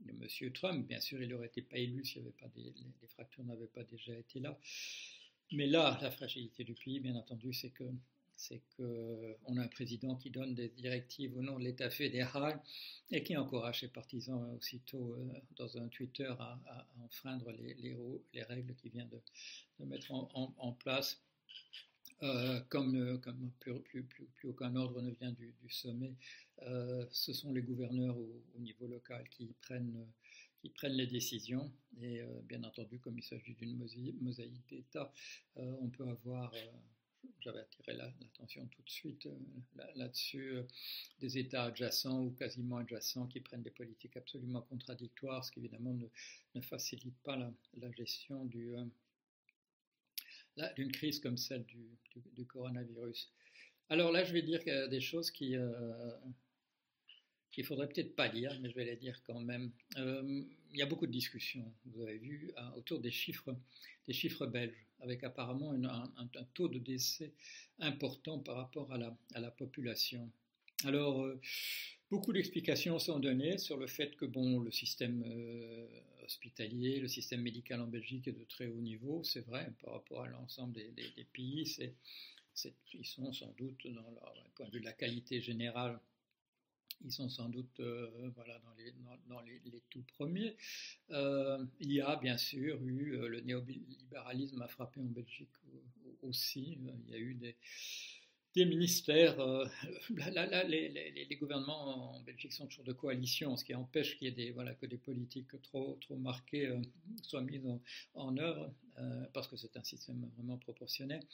de, 0.02 0.12
de 0.12 0.24
M. 0.24 0.52
Trump. 0.54 0.88
Bien 0.88 1.00
sûr, 1.00 1.22
il 1.22 1.30
n'aurait 1.30 1.48
été 1.48 1.62
pas 1.62 1.78
élu 1.78 2.04
si 2.06 2.20
avait 2.20 2.32
pas 2.32 2.48
des, 2.56 2.74
fractures 3.08 3.44
n'avaient 3.44 3.68
pas 3.68 3.84
déjà 3.84 4.18
été 4.18 4.40
là. 4.40 4.58
Mais 5.52 5.68
là, 5.68 6.00
la 6.02 6.10
fragilité 6.10 6.64
du 6.64 6.74
pays, 6.74 7.00
bien 7.00 7.16
entendu, 7.16 7.54
c'est 7.54 7.70
que 7.70 7.84
c'est 8.36 8.62
qu'on 8.76 9.58
a 9.58 9.62
un 9.62 9.68
président 9.68 10.16
qui 10.16 10.30
donne 10.30 10.56
des 10.56 10.70
directives 10.70 11.38
au 11.38 11.42
nom 11.42 11.60
de 11.60 11.64
l'État 11.64 11.90
fédéral 11.90 12.62
et 13.12 13.24
qui 13.24 13.38
encourage 13.38 13.82
ses 13.82 13.88
partisans 13.88 14.56
aussitôt 14.58 15.14
euh, 15.14 15.40
dans 15.56 15.78
un 15.78 15.88
Twitter 15.88 16.34
à, 16.40 16.88
enfreindre 17.04 17.52
les, 17.52 17.96
les, 18.34 18.44
règles 18.44 18.76
qu'il 18.76 18.92
vient 18.92 19.08
de, 19.08 19.86
mettre 19.86 20.12
en, 20.12 20.74
place. 20.74 21.22
Euh, 22.22 22.62
comme, 22.70 23.20
comme 23.22 23.52
plus, 23.60 24.06
aucun 24.46 24.76
ordre 24.76 25.02
ne 25.02 25.12
vient 25.12 25.32
du, 25.34 25.54
sommet, 25.70 26.14
euh, 26.62 27.06
ce 27.12 27.34
sont 27.34 27.52
les 27.52 27.62
gouverneurs 27.62 28.18
au, 28.18 28.60
niveau 28.60 28.88
local 28.88 29.28
qui 29.30 29.54
prennent, 29.62 30.08
les 30.84 31.08
décisions. 31.08 31.72
Et 32.02 32.22
bien 32.46 32.64
entendu, 32.64 32.98
comme 33.00 33.18
il 33.18 33.24
s'agit 33.24 33.54
d'une 33.56 33.78
mosaïque 34.22 34.66
d'États, 34.70 35.12
on 35.58 35.90
peut 35.90 36.08
avoir 36.08 36.54
j'avais 37.40 37.60
attiré 37.60 37.94
l'attention 37.94 38.66
tout 38.68 38.82
de 38.82 38.90
suite 38.90 39.26
euh, 39.26 39.84
là-dessus, 39.96 40.56
euh, 40.56 40.64
des 41.20 41.38
États 41.38 41.66
adjacents 41.66 42.24
ou 42.24 42.32
quasiment 42.32 42.78
adjacents 42.78 43.28
qui 43.28 43.42
prennent 43.42 43.64
des 43.64 43.72
politiques 43.72 44.16
absolument 44.18 44.62
contradictoires, 44.62 45.44
ce 45.44 45.52
qui 45.52 45.60
évidemment 45.60 45.94
ne, 46.56 46.62
facilite 46.62 47.18
pas 47.24 47.36
la, 47.36 47.92
gestion 47.92 48.50
euh, 48.56 48.86
d'une 50.76 50.92
crise 50.92 51.20
comme 51.20 51.38
celle 51.38 51.66
du, 51.66 52.46
coronavirus. 52.46 53.32
Alors 53.90 54.12
là, 54.12 54.24
je 54.24 54.34
vais 54.34 54.42
dire 54.42 54.64
des 54.90 55.02
choses 55.02 55.32
qui 55.32 55.56
qu'il 57.54 57.64
faudrait 57.64 57.88
peut-être 57.88 58.16
pas 58.16 58.28
lire, 58.28 58.58
mais 58.62 58.70
je 58.70 58.76
vais 58.76 58.86
les 58.86 58.98
dire 58.98 59.22
quand 59.24 59.40
même. 59.40 59.72
il 59.96 60.46
y 60.80 60.82
a 60.82 60.86
beaucoup 60.86 61.08
de 61.08 61.12
discussions, 61.12 61.72
vous 61.86 62.02
avez 62.02 62.18
vu, 62.18 62.52
autour 62.76 63.00
des 63.00 63.12
chiffres, 63.12 63.56
des 64.08 64.14
chiffres 64.14 64.46
belges 64.46 64.86
avec 65.00 65.24
apparemment 65.24 65.74
un, 65.74 66.28
taux 66.54 66.68
de 66.68 66.80
décès 66.80 67.32
important 67.80 68.40
par 68.40 68.56
rapport 68.56 68.92
à 68.92 68.98
la, 68.98 69.16
la 69.36 69.52
population. 69.52 70.30
Alors, 70.86 71.22
euh, 71.24 71.40
beaucoup 72.10 72.34
d'explications 72.34 73.00
sont 73.00 73.20
données 73.20 73.58
sur 73.58 73.78
le 73.78 73.88
fait 73.88 74.16
que 74.16 74.26
bon, 74.26 74.60
le 74.60 74.72
système 74.72 75.24
euh, 75.26 75.88
hospitalier, 76.26 77.00
le 77.00 77.08
système 77.08 77.42
médical 77.42 77.80
en 77.82 77.88
Belgique 77.88 78.28
est 78.28 78.34
de 78.34 78.44
très 78.44 78.68
haut 78.68 78.82
niveau, 78.82 79.24
c'est 79.24 79.46
vrai, 79.46 79.72
par 79.82 79.94
rapport 79.94 80.24
à 80.24 80.28
l'ensemble 80.28 80.74
des, 80.74 80.92
pays, 81.34 81.94
ils 82.94 83.06
sont 83.06 83.32
sans 83.34 83.54
doute, 83.58 83.88
dans 83.88 84.02
leur 84.02 84.50
point 84.56 84.68
de 84.68 84.72
vue 84.72 84.80
de 84.80 84.86
la 84.86 84.94
qualité 84.94 85.42
générale, 85.42 86.00
ils 87.04 87.12
sont 87.12 87.30
sans 87.30 87.50
doute 87.50 87.80
euh, 87.80 88.10
voilà, 88.36 88.60
dans, 88.60 89.42
les, 89.42 89.62
les, 89.66 89.82
tout 89.90 90.04
premiers. 90.18 90.56
Euh, 91.12 91.64
il 91.80 91.92
y 91.92 92.02
a 92.02 92.16
bien 92.16 92.38
sûr 92.38 92.84
eu 92.84 93.16
euh, 93.16 93.28
le 93.28 93.42
néolibéralisme 93.42 94.62
a 94.62 94.68
frappé 94.68 95.00
en 95.00 95.06
Belgique 95.06 95.50
aussi. 96.22 96.78
Il 97.08 97.12
y 97.12 97.16
a 97.16 97.20
eu 97.20 97.36
des, 97.36 97.56
ministères. 98.56 99.38
les, 100.68 101.26
les, 101.30 101.36
gouvernements 101.38 102.16
en 102.16 102.20
Belgique 102.22 102.54
sont 102.54 102.68
toujours 102.68 102.86
de 102.86 102.94
coalition, 102.94 103.58
ce 103.58 103.66
qui 103.66 103.74
empêche 103.74 104.18
qu'il 104.18 104.28
y 104.28 104.32
ait 104.32 104.34
des, 104.34 104.52
voilà, 104.52 104.76
que 104.76 104.86
des 104.86 104.98
politiques 104.98 105.60
trop, 105.64 105.98
trop 106.02 106.18
marquées 106.18 106.72
soient 107.24 107.42
mises 107.42 107.66
en, 107.66 107.82
en 108.14 108.38
œuvre, 108.38 108.72
parce 109.34 109.48
que 109.48 109.58
c'est 109.58 109.76
un 109.76 109.84
système 109.84 110.30
vraiment 110.36 110.58
proportionnel. 110.58 111.26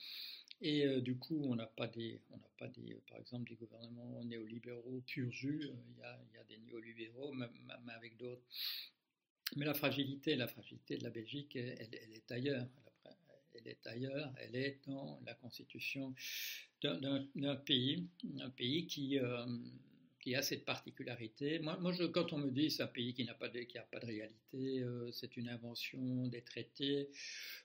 Et 0.62 0.86
euh, 0.86 1.02
du 1.02 1.18
coup, 1.18 1.42
on 1.46 1.56
n'a 1.56 1.66
pas 1.66 1.88
des, 1.88 2.20
on 2.32 2.40
pas 2.58 2.68
des, 2.68 2.94
euh, 2.94 3.02
par 3.10 3.20
exemple, 3.20 3.50
des 3.50 3.56
gouvernements 3.56 4.24
néolibéraux 4.26 5.02
pur. 5.06 5.32
Euh, 5.44 5.74
il 5.96 6.00
y, 6.00 6.04
a, 6.04 6.20
il 6.32 6.36
y 6.36 6.40
a 6.40 6.44
des 6.44 6.58
néolibéraux, 6.58 7.32
même, 7.34 7.50
avec 7.88 8.18
d'autres. 8.18 8.44
Mais 9.56 9.66
la 9.66 9.74
fragilité, 9.74 10.36
la 10.36 10.48
fragilité 10.48 10.98
de 10.98 11.04
la 11.04 11.10
Belgique, 11.10 11.56
elle, 11.56 11.94
est 11.94 12.32
ailleurs. 12.32 12.68
Elle 13.56 13.68
est 13.68 13.88
ailleurs. 13.88 14.34
Elle 14.38 14.56
est 14.56 14.80
dans 14.86 15.20
la 15.26 15.34
constitution 15.34 16.14
d'un 16.84 17.56
pays, 17.56 18.08
un 18.40 18.50
pays 18.50 18.86
qui, 18.86 19.18
qui 20.20 20.36
a 20.36 20.42
cette 20.42 20.66
particularité. 20.66 21.60
Moi, 21.60 21.78
quand 22.14 22.34
on 22.34 22.38
me 22.38 22.52
dit 22.52 22.70
c'est 22.70 22.84
un 22.84 22.88
pays 22.88 23.14
qui 23.14 23.24
n'a 23.24 23.34
pas 23.34 23.50
de, 23.50 23.60
qui 23.62 23.78
a 23.78 23.84
pas 23.84 24.00
de 24.00 24.06
réalité, 24.06 24.80
euh, 24.80 25.12
c'est 25.12 25.38
une 25.38 25.50
invention 25.50 26.28
des 26.28 26.42
traités, 26.42 27.10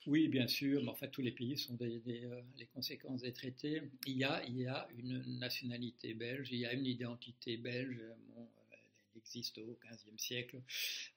oui, 0.07 0.29
bien 0.29 0.47
sûr, 0.47 0.83
mais 0.83 0.91
en 0.91 0.95
fait 0.95 1.11
tous 1.11 1.23
les 1.23 1.33
pays 1.33 1.59
sont 1.59 1.75
des, 1.75 2.01
euh, 2.07 2.43
les 2.57 2.67
conséquences 2.67 3.23
des 3.23 3.33
traités. 3.33 3.83
Il 4.07 4.17
y, 4.17 4.25
a, 4.25 4.45
il 4.47 4.59
y 4.59 4.67
a 4.67 4.89
une 4.97 5.39
nationalité 5.39 6.15
belge, 6.15 6.49
il 6.53 6.59
y 6.59 6.67
a 6.67 6.73
une 6.73 6.87
identité 6.87 7.57
belge, 7.57 8.01
bon, 8.35 8.49
elle 8.73 9.19
existe 9.21 9.59
au 9.59 9.79
XVe 9.85 10.19
siècle, 10.19 10.63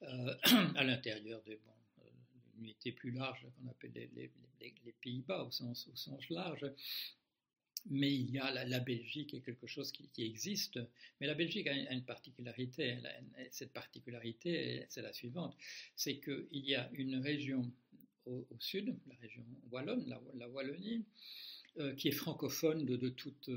euh, 0.02 0.34
à 0.76 0.84
l'intérieur 0.84 1.42
de 1.44 1.54
bon, 1.54 1.72
unité 2.60 2.92
plus 2.92 3.12
large 3.12 3.46
qu'on 3.56 3.70
appelle 3.70 3.92
les, 4.14 4.30
Pays-Bas 5.00 5.44
au 5.44 5.50
sens 5.52 5.86
large 6.30 6.66
mais 7.86 8.12
il 8.12 8.30
y 8.30 8.38
a 8.38 8.64
la, 8.64 8.80
Belgique 8.80 9.34
est 9.34 9.40
quelque 9.40 9.66
chose 9.66 9.92
qui, 9.92 10.08
existe, 10.18 10.78
mais 11.20 11.26
la 11.26 11.34
Belgique 11.34 11.66
a 11.66 11.92
une, 11.92 12.04
particularité. 12.04 12.98
cette 13.50 13.72
particularité, 13.72 14.86
c'est 14.88 15.02
la 15.02 15.12
suivante, 15.12 15.56
c'est 15.96 16.18
qu'il 16.18 16.46
y 16.50 16.74
a 16.74 16.90
une 16.94 17.16
région 17.16 17.70
au, 18.26 18.46
sud, 18.58 18.96
la 19.06 19.14
région 19.16 19.42
wallonne, 19.70 20.06
la, 20.34 20.48
Wallonie, 20.48 21.04
qui 21.96 22.08
est 22.08 22.12
francophone 22.12 22.84
de, 22.84 23.08
toute 23.08 23.50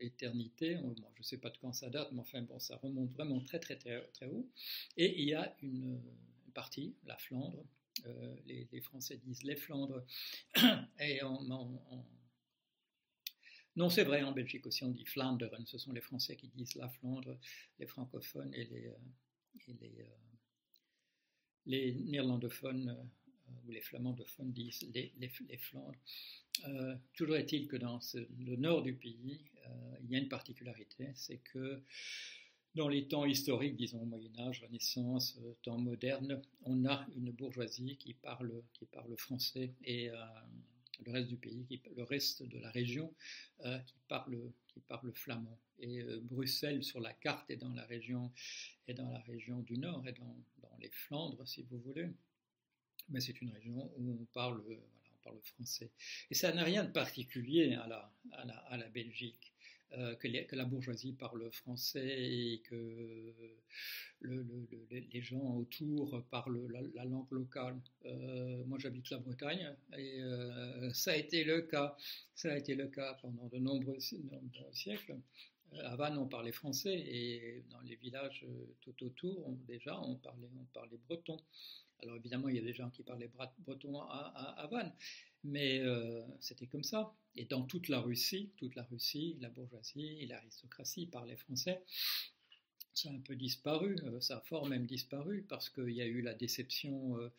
éternité. 0.00 0.78
je 1.14 1.20
ne 1.20 1.24
sais 1.24 1.38
pas 1.38 1.50
de 1.50 1.58
quand 1.58 1.72
ça 1.72 1.88
date, 1.88 2.10
mais 2.12 2.20
enfin 2.20 2.42
bon, 2.42 2.58
ça 2.58 2.76
remonte 2.76 3.10
vraiment 3.12 3.40
très 3.40 3.60
très 3.60 3.76
très, 3.76 4.00
très 4.08 4.26
haut. 4.26 4.48
Et 4.96 5.20
il 5.20 5.28
y 5.28 5.34
a 5.34 5.56
une, 5.62 6.00
partie, 6.54 6.94
la 7.06 7.16
Flandre, 7.16 7.64
les, 8.46 8.80
Français 8.82 9.18
disent 9.24 9.42
les 9.42 9.56
Flandres, 9.56 10.04
et 11.00 11.22
en, 11.22 11.40
non, 13.76 13.88
c'est 13.88 14.04
vrai, 14.04 14.22
en 14.22 14.32
Belgique 14.32 14.66
aussi, 14.66 14.84
on 14.84 14.90
dit 14.90 15.06
Flanderen. 15.06 15.64
Ce 15.66 15.78
sont 15.78 15.92
les 15.92 16.00
Français 16.00 16.36
qui 16.36 16.48
disent 16.48 16.74
la 16.74 16.88
Flandre, 16.88 17.38
les 17.78 17.86
francophones 17.86 18.52
et 18.54 18.64
les, 18.64 18.92
et 19.68 19.94
les 21.66 21.94
néerlandophones 21.94 22.96
ou 23.66 23.70
les 23.70 23.80
flamandophones 23.80 24.52
disent 24.52 24.86
les, 24.94 25.58
Flandres. 25.58 25.98
Euh, 26.66 26.96
toujours 27.14 27.36
est-il 27.36 27.66
que 27.66 27.76
dans 27.76 27.98
le 28.38 28.56
nord 28.56 28.82
du 28.82 28.94
pays, 28.94 29.44
euh, 29.66 29.96
il 30.02 30.10
y 30.10 30.16
a 30.16 30.18
une 30.18 30.28
particularité, 30.28 31.08
c'est 31.14 31.38
que 31.38 31.82
dans 32.74 32.88
les 32.88 33.06
temps 33.06 33.26
historiques, 33.26 33.76
disons 33.76 34.04
Moyen 34.06 34.32
Âge, 34.38 34.62
Renaissance, 34.62 35.38
euh, 35.42 35.52
temps 35.62 35.78
moderne, 35.78 36.40
on 36.64 36.86
a 36.86 37.06
une 37.14 37.30
bourgeoisie 37.30 37.96
qui 37.96 38.14
parle, 38.14 38.62
qui 38.72 38.86
parle 38.86 39.16
français 39.16 39.74
et 39.84 40.10
le 41.04 41.12
reste 41.12 41.28
du 41.28 41.36
pays, 41.36 41.66
le 41.96 42.02
reste 42.02 42.42
de 42.42 42.58
la 42.58 42.70
région 42.70 43.14
qui, 43.86 43.94
parle, 44.08 44.52
qui 44.66 44.80
parle 44.80 45.12
flamand. 45.12 45.58
Et 45.78 46.02
Bruxelles, 46.22 46.84
sur 46.84 47.00
la 47.00 47.12
carte, 47.12 47.50
est 47.50 47.56
dans 47.56 47.72
la 47.72 47.84
région, 47.84 48.32
est 48.86 48.94
dans 48.94 49.10
la 49.10 49.20
région 49.20 49.60
du 49.60 49.78
Nord, 49.78 50.06
et 50.06 50.12
dans, 50.12 50.36
dans 50.58 50.76
les 50.78 50.90
Flandres, 50.90 51.46
si 51.46 51.62
vous 51.62 51.78
voulez 51.78 52.08
mais 53.08 53.20
c'est 53.20 53.40
une 53.40 53.52
région 53.52 53.92
où 53.96 54.18
on 54.20 54.24
parle, 54.26 54.60
euh, 54.60 54.64
voilà, 54.64 55.10
on 55.14 55.22
parle 55.22 55.40
français. 55.42 55.90
Et 56.30 56.34
ça 56.34 56.52
n'a 56.52 56.64
rien 56.64 56.84
de 56.84 56.90
particulier 56.90 57.74
à 57.74 57.86
la, 57.86 58.12
à 58.32 58.44
la, 58.44 58.56
à 58.56 58.76
la 58.76 58.88
Belgique. 58.88 59.52
Euh, 59.98 60.14
que, 60.16 60.56
la 60.56 60.64
bourgeoisie 60.64 61.12
parle 61.12 61.50
français 61.52 62.06
et 62.06 62.62
que 62.64 63.34
le, 64.20 64.46
les 64.90 65.22
gens 65.22 65.56
autour 65.56 66.22
parlent 66.30 66.66
la, 66.94 67.04
langue 67.04 67.30
locale. 67.30 67.78
Euh, 68.06 68.64
moi, 68.64 68.78
j'habite 68.78 69.10
la 69.10 69.18
Bretagne 69.18 69.74
et 69.98 70.20
ça 70.94 71.12
a 71.12 71.16
été 71.16 71.44
le 71.44 71.62
cas. 71.62 71.96
Ça 72.34 72.52
a 72.52 72.56
été 72.56 72.74
le 72.74 72.88
cas 72.88 73.18
pendant 73.20 73.48
de 73.48 73.58
nombreux, 73.58 73.98
siècles. 74.72 75.16
À 75.84 75.96
Vannes, 75.96 76.18
on 76.18 76.26
parlait 76.26 76.52
français 76.52 76.94
et 76.94 77.64
dans 77.70 77.80
les 77.80 77.96
villages 77.96 78.44
tout 78.82 79.04
autour, 79.04 79.50
déjà, 79.66 79.98
on 80.00 80.16
parlait, 80.16 80.48
on 80.60 80.64
parlait 80.66 80.98
breton. 81.08 81.38
Alors 82.02 82.16
évidemment, 82.16 82.48
il 82.48 82.56
y 82.56 82.58
a 82.58 82.62
des 82.62 82.74
gens 82.74 82.90
qui 82.90 83.02
parlaient 83.02 83.30
breton 83.58 84.00
à, 84.00 84.54
à, 84.58 84.66
Vannes, 84.66 84.92
mais 85.44 85.80
euh, 85.80 86.22
c'était 86.40 86.66
comme 86.66 86.84
ça. 86.84 87.14
Et 87.36 87.44
dans 87.44 87.62
toute 87.62 87.88
la 87.88 88.00
Russie, 88.00 88.50
toute 88.56 88.74
la 88.74 88.82
Russie, 88.84 89.36
la 89.40 89.48
bourgeoisie 89.48 90.26
l'aristocratie 90.26 91.06
parlaient 91.06 91.36
français. 91.36 91.82
Ça 92.94 93.08
a 93.08 93.12
un 93.12 93.20
peu 93.20 93.34
disparu, 93.34 93.96
euh, 94.04 94.20
ça 94.20 94.36
a 94.36 94.40
fort 94.40 94.66
même 94.68 94.84
disparu 94.84 95.46
parce 95.48 95.70
qu'il 95.70 95.92
y 95.92 96.02
a 96.02 96.06
eu 96.06 96.20
la 96.20 96.34
déception. 96.34 97.16
Euh, 97.16 97.30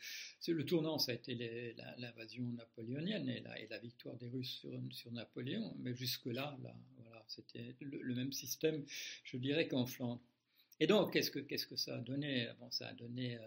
le 0.47 0.65
tournant, 0.65 0.97
ça 0.97 1.11
a 1.11 1.15
été 1.15 1.75
l'invasion 1.97 2.43
napoléonienne 2.53 3.29
et 3.29 3.67
la, 3.69 3.77
victoire 3.77 4.15
des 4.17 4.29
Russes 4.29 4.65
sur, 4.89 5.11
Napoléon. 5.11 5.75
Mais 5.79 5.93
jusque-là, 5.93 6.57
là, 6.63 6.75
voilà, 6.97 7.23
c'était 7.27 7.75
le, 7.81 8.15
même 8.15 8.33
système, 8.33 8.83
je 9.23 9.37
dirais, 9.37 9.67
qu'en 9.67 9.85
Flandre. 9.85 10.21
Et 10.79 10.87
donc, 10.87 11.13
qu'est-ce 11.13 11.29
que, 11.29 11.39
que 11.39 11.75
ça 11.75 11.97
a 11.97 11.99
donné? 11.99 12.49
Ça 12.71 12.87
a 12.87 12.93
donné 12.93 13.37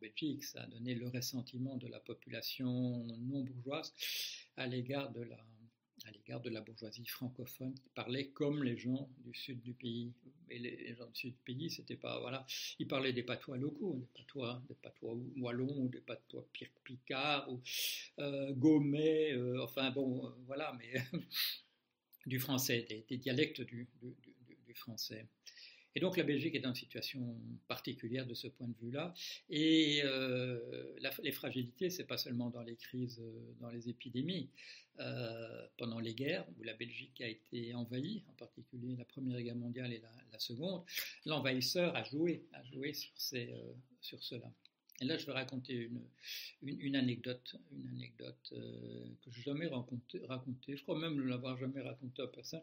Belgique, 0.00 0.44
ça 0.44 0.62
a 0.62 0.66
donné 0.66 0.94
le 0.94 1.08
ressentiment 1.08 1.76
de 1.76 1.88
la 1.88 2.00
population 2.00 3.04
non 3.04 3.42
bourgeoise 3.42 3.92
à 4.56 4.66
l'égard 4.66 5.10
de 5.12 5.22
la, 5.22 5.38
à 6.06 6.10
l'égard 6.10 6.40
de 6.40 6.50
la 6.50 6.60
bourgeoisie 6.60 7.06
francophone 7.06 7.74
qui 7.74 7.88
parlait 7.94 8.28
comme 8.28 8.62
les 8.62 8.76
gens 8.76 9.08
du 9.18 9.34
sud 9.34 9.60
du 9.62 9.74
pays. 9.74 10.12
Et 10.50 10.58
les, 10.58 10.94
gens 10.94 11.06
du 11.06 11.14
sud 11.14 11.34
du 11.34 11.40
pays, 11.44 11.70
c'était 11.70 11.96
pas 11.96 12.18
voilà, 12.20 12.46
ils 12.78 12.88
parlaient 12.88 13.12
des 13.12 13.22
patois 13.22 13.58
locaux, 13.58 13.96
des 14.00 14.08
patois, 14.20 14.62
des 14.68 14.74
patois 14.74 15.14
wallons 15.38 15.76
ou 15.76 15.88
des 15.88 16.00
patois 16.00 16.48
picards 16.84 17.50
ou 17.52 17.60
euh, 18.20 18.54
euh 18.54 19.62
enfin 19.62 19.90
bon, 19.90 20.26
euh, 20.26 20.30
voilà, 20.46 20.76
mais 20.78 20.92
du 22.26 22.38
français, 22.38 22.86
des, 23.08 23.16
dialectes 23.18 23.60
du 23.60 23.86
français. 24.74 25.26
Et 25.94 26.00
donc 26.00 26.16
la 26.16 26.24
Belgique 26.24 26.54
est 26.54 26.60
dans 26.60 26.70
une 26.70 26.74
situation 26.74 27.36
particulière 27.66 28.26
de 28.26 28.34
ce 28.34 28.46
point 28.46 28.68
de 28.68 28.76
vue-là. 28.80 29.14
Et 29.50 30.00
euh, 30.04 30.94
les 31.22 31.32
fragilités, 31.32 31.90
c'est 31.90 32.04
pas 32.04 32.18
seulement 32.18 32.50
dans 32.50 32.62
les 32.62 32.76
crises, 32.76 33.20
euh, 33.20 33.54
dans 33.60 33.70
les 33.70 33.88
épidémies, 33.88 34.50
euh, 35.00 35.66
pendant 35.76 36.00
les 36.00 36.14
guerres 36.14 36.46
où 36.58 36.62
la 36.62 36.74
Belgique 36.74 37.20
a 37.20 37.28
été 37.28 37.74
envahie, 37.74 38.22
en 38.28 38.32
particulier 38.34 38.96
la 38.96 39.04
Première 39.04 39.40
Guerre 39.40 39.56
mondiale 39.56 39.92
et 39.92 40.00
la, 40.00 40.38
Seconde. 40.38 40.84
L'envahisseur 41.26 41.96
a 41.96 42.04
joué, 42.04 42.44
a 42.52 42.62
joué 42.62 42.92
sur, 42.92 43.10
ces, 43.16 43.52
sur 44.00 44.22
cela. 44.22 44.48
Et 45.00 45.04
là, 45.04 45.18
je 45.18 45.26
vais 45.26 45.32
raconter 45.32 45.74
une, 45.74 46.00
une, 46.62 46.94
anecdote, 46.94 47.56
une 47.72 47.88
anecdote 47.88 48.52
que 48.52 49.30
je 49.32 49.38
n'ai 49.38 49.42
jamais 49.42 49.66
racontée, 49.66 50.24
raconté, 50.26 50.76
je 50.76 50.82
crois 50.84 50.96
même 50.96 51.16
ne 51.16 51.22
l'avoir 51.22 51.58
jamais 51.58 51.80
racontée 51.80 52.22
à 52.22 52.28
personne, 52.28 52.62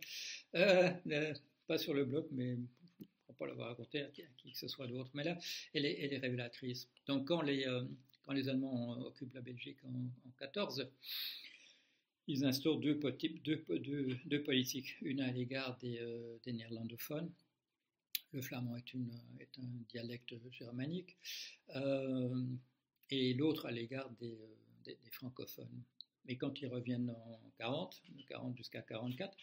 pas 1.67 1.77
sur 1.77 1.93
le 1.93 2.05
blog, 2.05 2.27
mais 2.31 2.57
pas 3.35 3.47
l'avoir 3.47 3.69
raconté 3.69 4.01
à 4.01 4.07
qui, 4.07 4.51
que 4.51 4.57
ce 4.57 4.67
soit 4.67 4.87
d'autre, 4.87 5.11
mais 5.13 5.23
là, 5.23 5.37
elle 5.73 5.85
est, 5.85 6.17
révélatrice. 6.17 6.87
Donc, 7.07 7.27
quand 7.27 7.41
les, 7.41 7.65
euh, 7.65 7.83
quand 8.23 8.33
les 8.33 8.49
Allemands 8.49 8.99
occupent 9.05 9.33
la 9.33 9.41
Belgique 9.41 9.77
en, 9.85 10.09
14, 10.39 10.89
ils 12.27 12.43
instaurent 12.43 12.79
deux, 12.79 12.95
deux, 12.95 13.63
deux, 13.69 14.17
deux 14.25 14.43
politiques, 14.43 14.97
une 15.01 15.21
à 15.21 15.31
l'égard 15.31 15.77
des, 15.77 15.99
euh, 15.99 16.37
néerlandophones. 16.45 17.31
Le 18.31 18.41
flamand 18.41 18.75
est, 18.75 18.95
un 19.59 19.69
dialecte 19.87 20.33
germanique, 20.51 21.15
euh, 21.75 22.43
et 23.09 23.33
l'autre 23.33 23.67
à 23.67 23.71
l'égard 23.71 24.09
des, 24.19 24.37
francophones. 25.11 25.83
Mais 26.27 26.37
quand 26.37 26.61
ils 26.61 26.67
reviennent 26.67 27.09
en 27.09 27.51
40, 27.57 28.01
de 28.09 28.23
40 28.23 28.57
jusqu'à 28.57 28.81
44, 28.81 29.37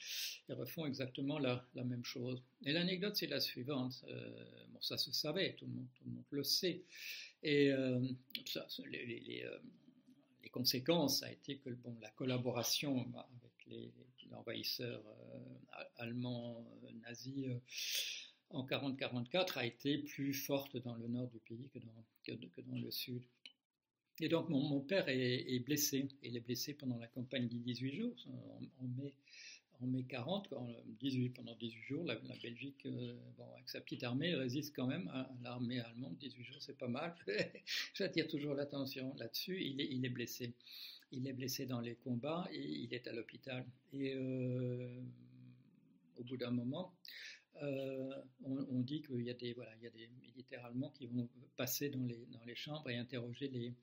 ils 0.49 0.55
refont 0.55 0.87
exactement 0.87 1.39
la, 1.39 1.65
même 1.75 2.05
chose. 2.05 2.43
Et 2.65 2.73
l'anecdote, 2.73 3.17
c'est 3.17 3.27
la 3.27 3.41
suivante. 3.41 4.05
Euh, 4.09 4.45
bon, 4.71 4.81
ça 4.81 4.99
se 4.99 5.13
savait, 5.13 5.55
tout 5.55 5.67
le 5.67 5.73
monde, 5.73 6.25
le, 6.31 6.43
sait. 6.43 6.83
Et 7.43 7.71
euh, 7.71 8.01
ça, 8.47 8.67
euh, 8.81 8.87
les, 8.87 9.45
conséquences, 10.51 11.23
a 11.23 11.33
été 11.33 11.59
que 11.59 11.71
bon, 11.71 11.97
la 12.01 12.11
collaboration 12.11 13.01
avec 13.15 13.67
les, 13.67 13.93
envahisseurs 14.35 15.05
allemands 15.97 16.67
nazis 17.03 17.49
en 18.49 18.67
40-44 18.67 19.59
a 19.59 19.67
été 19.67 19.99
plus 19.99 20.33
forte 20.33 20.79
dans 20.79 20.95
le 20.95 21.07
nord 21.07 21.29
du 21.29 21.39
pays 21.41 21.69
que 21.71 22.61
dans 22.63 22.79
le 22.79 22.91
sud. 22.91 23.23
Et 24.21 24.29
donc 24.29 24.49
mon, 24.49 24.81
père 24.81 25.09
est, 25.09 25.59
blessé. 25.65 26.07
Il 26.23 26.37
est 26.37 26.41
blessé 26.41 26.75
pendant 26.75 26.99
la 26.99 27.07
campagne 27.07 27.49
des 27.49 27.59
18 27.59 27.95
jours, 27.95 28.15
en, 28.81 28.87
mai, 28.87 29.15
en 29.81 29.87
mai 29.87 30.05
40, 30.05 30.53
18, 31.01 31.31
pendant 31.31 31.57
18 31.57 31.83
jours. 31.83 32.05
La, 32.05 32.17
Belgique, 32.43 32.87
euh, 32.87 33.15
bon, 33.39 33.47
avec 33.55 33.69
sa 33.69 33.81
petite 33.81 34.05
armée, 34.05 34.35
résiste 34.35 34.75
quand 34.77 34.87
même 34.87 35.09
à 35.09 35.29
l'armée 35.43 35.81
allemande. 35.81 36.17
18 36.21 36.45
jours, 36.45 36.57
c'est 36.61 36.77
pas 36.77 36.89
mal. 36.89 37.15
J'attire 37.95 38.29
toujours 38.29 38.55
l'attention 38.55 39.15
là-dessus. 39.17 39.61
Il 39.61 40.05
est, 40.05 40.11
blessé. 40.11 40.53
Il 41.11 41.27
est 41.27 41.33
blessé 41.33 41.67
dans 41.67 41.81
les 41.81 41.95
combats 41.95 42.47
et 42.53 42.63
il 42.63 42.93
est 42.93 43.07
à 43.09 43.13
l'hôpital. 43.13 43.65
Et 43.95 44.15
euh, 44.15 45.01
au 46.19 46.25
bout 46.25 46.37
d'un 46.37 46.51
moment, 46.51 46.95
euh, 47.61 48.23
on, 48.45 48.81
dit 48.81 49.03
qu'il 49.03 49.23
y 49.23 49.31
a 49.31 49.35
des 49.35 49.53
voilà, 49.53 49.73
il 49.77 49.83
y 49.83 49.87
a 49.87 49.91
des 49.91 50.09
militaires 50.21 50.65
allemands 50.65 50.91
qui 50.91 51.07
vont 51.07 51.29
passer 51.57 51.91
dans 51.91 52.05
les 52.05 52.27
dans 52.27 52.43
les 52.45 52.55
chambres 52.55 52.89
et 52.91 52.97
interroger 52.97 53.49
les 53.49 53.75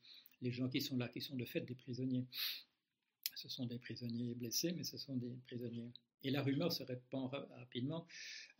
les 0.42 0.52
gens 0.52 0.70
qui 0.70 0.82
sont 0.82 0.98
là, 0.98 1.08
qui 1.10 1.22
sont 1.22 1.36
de 1.36 1.46
fait 1.46 1.62
des 1.62 1.76
prisonniers. 1.76 2.26
Ce 3.36 3.48
sont 3.48 3.66
des 3.66 3.78
prisonniers 3.78 4.34
blessés, 4.36 4.72
mais 4.72 4.84
ce 4.84 4.98
sont 4.98 5.16
des 5.16 5.38
prisonniers. 5.48 5.92
Et 6.24 6.32
la 6.32 6.42
rumeur 6.42 6.72
se 6.72 6.84
répand 6.84 7.30
rapidement. 7.30 8.06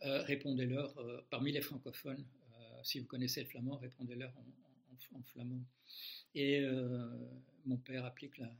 Euh, 0.02 0.22
répondez-leur 0.22 0.96
euh, 0.98 1.20
parmi 1.30 1.52
les 1.52 1.60
francophones. 1.60 2.24
si 2.82 2.98
vous 3.00 3.06
connaissez 3.06 3.42
le 3.42 3.46
flamand, 3.46 3.76
répondez-leur 3.76 4.32
en, 5.12 5.22
flamand. 5.24 5.64
Et 6.34 6.62
mon 7.66 7.76
père 7.78 8.04
applique 8.04 8.38
la, 8.38 8.50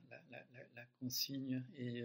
la 0.74 0.84
consigne 0.98 1.62
et 1.76 2.02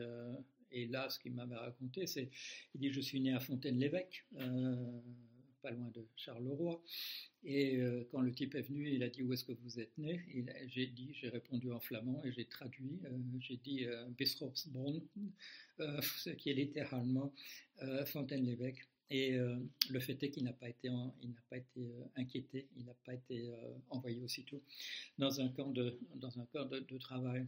et 0.72 0.88
là, 0.88 1.10
ce 1.10 1.20
qu'il 1.20 1.34
m'avait 1.34 1.56
raconté, 1.56 2.08
c'est, 2.08 2.30
il 2.74 2.82
dit, 2.82 2.92
je 2.92 3.02
suis 3.02 3.20
né 3.20 3.34
à 3.34 3.40
Fontaine-l'Évêque, 3.40 4.26
euh, 4.38 5.00
pas 5.62 5.72
loin 5.72 5.90
de 5.90 6.06
Charleroi. 6.16 6.82
Et 7.44 7.78
euh, 7.78 8.08
quand 8.12 8.22
le 8.22 8.34
type 8.34 8.56
est 8.56 8.64
venu, 8.64 8.90
il 8.90 9.04
a 9.04 9.10
dit 9.10 9.24
où 9.24 9.32
est-ce 9.34 9.46
que 9.46 9.54
vous 9.54 9.80
êtes 9.80 9.98
né? 9.98 10.22
J'ai 10.68 10.88
dit, 10.88 11.14
j'ai 11.14 11.30
répondu 11.30 11.72
en 11.72 11.80
flamand 11.80 12.24
et 12.24 12.32
j'ai 12.32 12.46
traduit. 12.46 13.00
Euh, 13.06 13.18
j'ai 13.40 13.58
dit 13.58 13.86
Bischofsbrunn, 14.18 15.02
ce 15.78 16.32
qui 16.32 16.50
est 16.50 16.56
littéralement 16.56 17.34
Fontaine-l'Évêque. 18.08 18.88
Et 19.12 19.38
le 19.38 20.00
fait 20.00 20.22
est 20.24 20.32
qu'il 20.32 20.46
n'a 20.46 20.54
pas 20.54 20.68
été, 20.68 20.90
il 21.22 21.32
pas 21.48 21.58
été 21.58 21.82
inquiété, 22.16 22.68
il 22.76 22.86
n'a 22.86 22.96
pas 23.06 23.14
été 23.14 23.52
envoyé 23.92 24.20
aussitôt 24.20 24.64
dans 25.20 25.40
un 25.40 25.50
camp 25.50 25.70
de, 25.70 26.00
dans 26.16 26.40
un 26.40 26.46
camp 26.48 26.66
de 26.66 26.98
travail. 26.98 27.46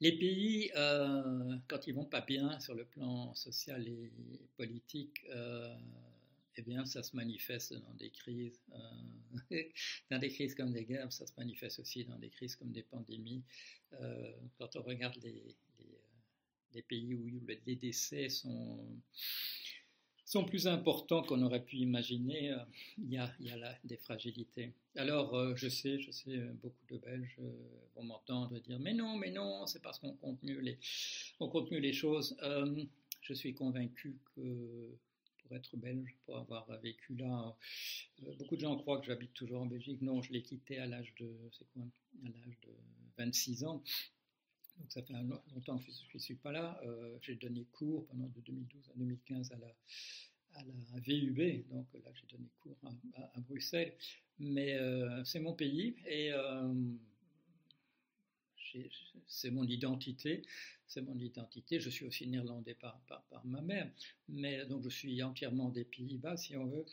Les 0.00 0.12
pays, 0.18 0.70
euh, 0.76 1.56
quand 1.68 1.86
ils 1.86 1.94
vont 1.94 2.04
pas 2.04 2.20
bien 2.20 2.58
sur 2.60 2.74
le 2.74 2.84
plan 2.84 3.34
social 3.34 3.86
et 3.86 4.10
politique, 4.56 5.24
euh, 5.30 5.74
eh 6.56 6.62
bien, 6.62 6.84
ça 6.84 7.02
se 7.02 7.14
manifeste 7.16 7.74
dans 7.74 7.94
des 7.94 8.10
crises, 8.10 8.60
euh, 8.72 9.62
dans 10.10 10.18
des 10.18 10.30
crises 10.30 10.54
comme 10.54 10.72
des 10.72 10.84
guerres, 10.84 11.12
ça 11.12 11.26
se 11.26 11.32
manifeste 11.36 11.78
aussi 11.78 12.04
dans 12.04 12.18
des 12.18 12.30
crises 12.30 12.56
comme 12.56 12.72
des 12.72 12.82
pandémies. 12.82 13.42
Quand 14.58 14.74
on 14.74 14.82
regarde 14.82 15.16
les, 15.22 16.82
pays 16.82 17.14
où 17.14 17.30
les 17.64 17.76
décès 17.76 18.28
sont 18.28 19.00
sont 20.24 20.44
plus 20.44 20.66
importants 20.66 21.22
qu'on 21.22 21.42
aurait 21.42 21.62
pu 21.62 21.76
imaginer, 21.76 22.52
euh, 22.52 22.58
il 22.98 23.12
y 23.12 23.18
a, 23.18 23.30
il 23.40 23.46
y 23.46 23.50
a 23.50 23.56
là 23.56 23.76
des 23.84 23.96
fragilités. 23.96 24.72
Alors, 24.96 25.34
euh, 25.34 25.54
je 25.56 25.68
sais, 25.68 25.98
je 25.98 26.10
sais, 26.10 26.36
euh, 26.36 26.52
beaucoup 26.62 26.86
de 26.88 26.96
Belges 26.98 27.36
vont 27.94 28.04
m'entendre 28.04 28.58
dire 28.60 28.78
Mais 28.80 28.94
non, 28.94 29.16
mais 29.16 29.30
non, 29.30 29.66
c'est 29.66 29.82
parce 29.82 29.98
qu'on 29.98 30.14
compte 30.14 30.42
mieux 30.42 30.60
les, 30.60 30.78
on 31.40 31.48
compte 31.48 31.70
mieux 31.70 31.78
les 31.78 31.92
choses. 31.92 32.36
je 33.22 33.34
suis 33.34 33.54
convaincu 33.54 34.18
que 34.34 34.96
pour 35.42 35.56
être 35.56 35.76
belge, 35.76 36.16
pour 36.24 36.38
avoir 36.38 36.66
vécu 36.80 37.14
là, 37.16 37.54
beaucoup 38.38 38.56
de 38.56 38.60
gens 38.62 38.76
croient 38.76 38.98
que 39.00 39.06
j'habite 39.06 39.34
toujours 39.34 39.62
en 39.62 39.66
Belgique. 39.66 40.00
Non, 40.00 40.22
je 40.22 40.32
l'ai 40.32 40.42
quitté 40.42 40.78
à 40.78 40.86
l'âge 40.86 41.14
de, 41.20 41.26
à 41.26 42.28
l'âge 42.28 42.58
de 42.62 42.72
26 43.18 43.64
ans. 43.64 43.82
Donc 44.84 44.92
ça 44.92 45.02
fait 45.02 45.14
longtemps 45.54 45.78
que 45.78 45.90
je 45.90 46.14
ne 46.14 46.18
suis 46.18 46.34
pas 46.34 46.52
là. 46.52 46.78
Euh, 46.84 47.16
j'ai 47.22 47.36
donné 47.36 47.64
cours 47.72 48.06
pendant 48.06 48.26
de 48.26 48.40
2012 48.40 48.90
à 48.90 48.98
2015 48.98 49.52
à 49.52 49.56
la, 49.56 49.66
à 50.56 50.62
la 50.62 51.00
VUB, 51.00 51.66
donc 51.70 51.86
là 51.94 52.10
j'ai 52.12 52.26
donné 52.36 52.50
cours 52.60 52.76
à, 53.14 53.40
Bruxelles. 53.40 53.94
Mais 54.38 54.74
euh, 54.74 55.24
c'est 55.24 55.40
mon 55.40 55.54
pays 55.54 55.96
et 56.06 56.32
euh, 56.34 56.74
c'est 59.26 59.50
mon 59.50 59.64
identité. 59.64 60.42
C'est 60.86 61.00
mon 61.00 61.18
identité. 61.18 61.80
Je 61.80 61.88
suis 61.88 62.04
aussi 62.04 62.26
néerlandais 62.26 62.74
par, 62.74 63.00
par, 63.08 63.46
ma 63.46 63.62
mère, 63.62 63.90
mais 64.28 64.66
donc 64.66 64.82
je 64.82 64.90
suis 64.90 65.22
entièrement 65.22 65.70
des 65.70 65.84
Pays-Bas 65.84 66.36
si 66.36 66.58
on 66.58 66.66
veut. 66.66 66.84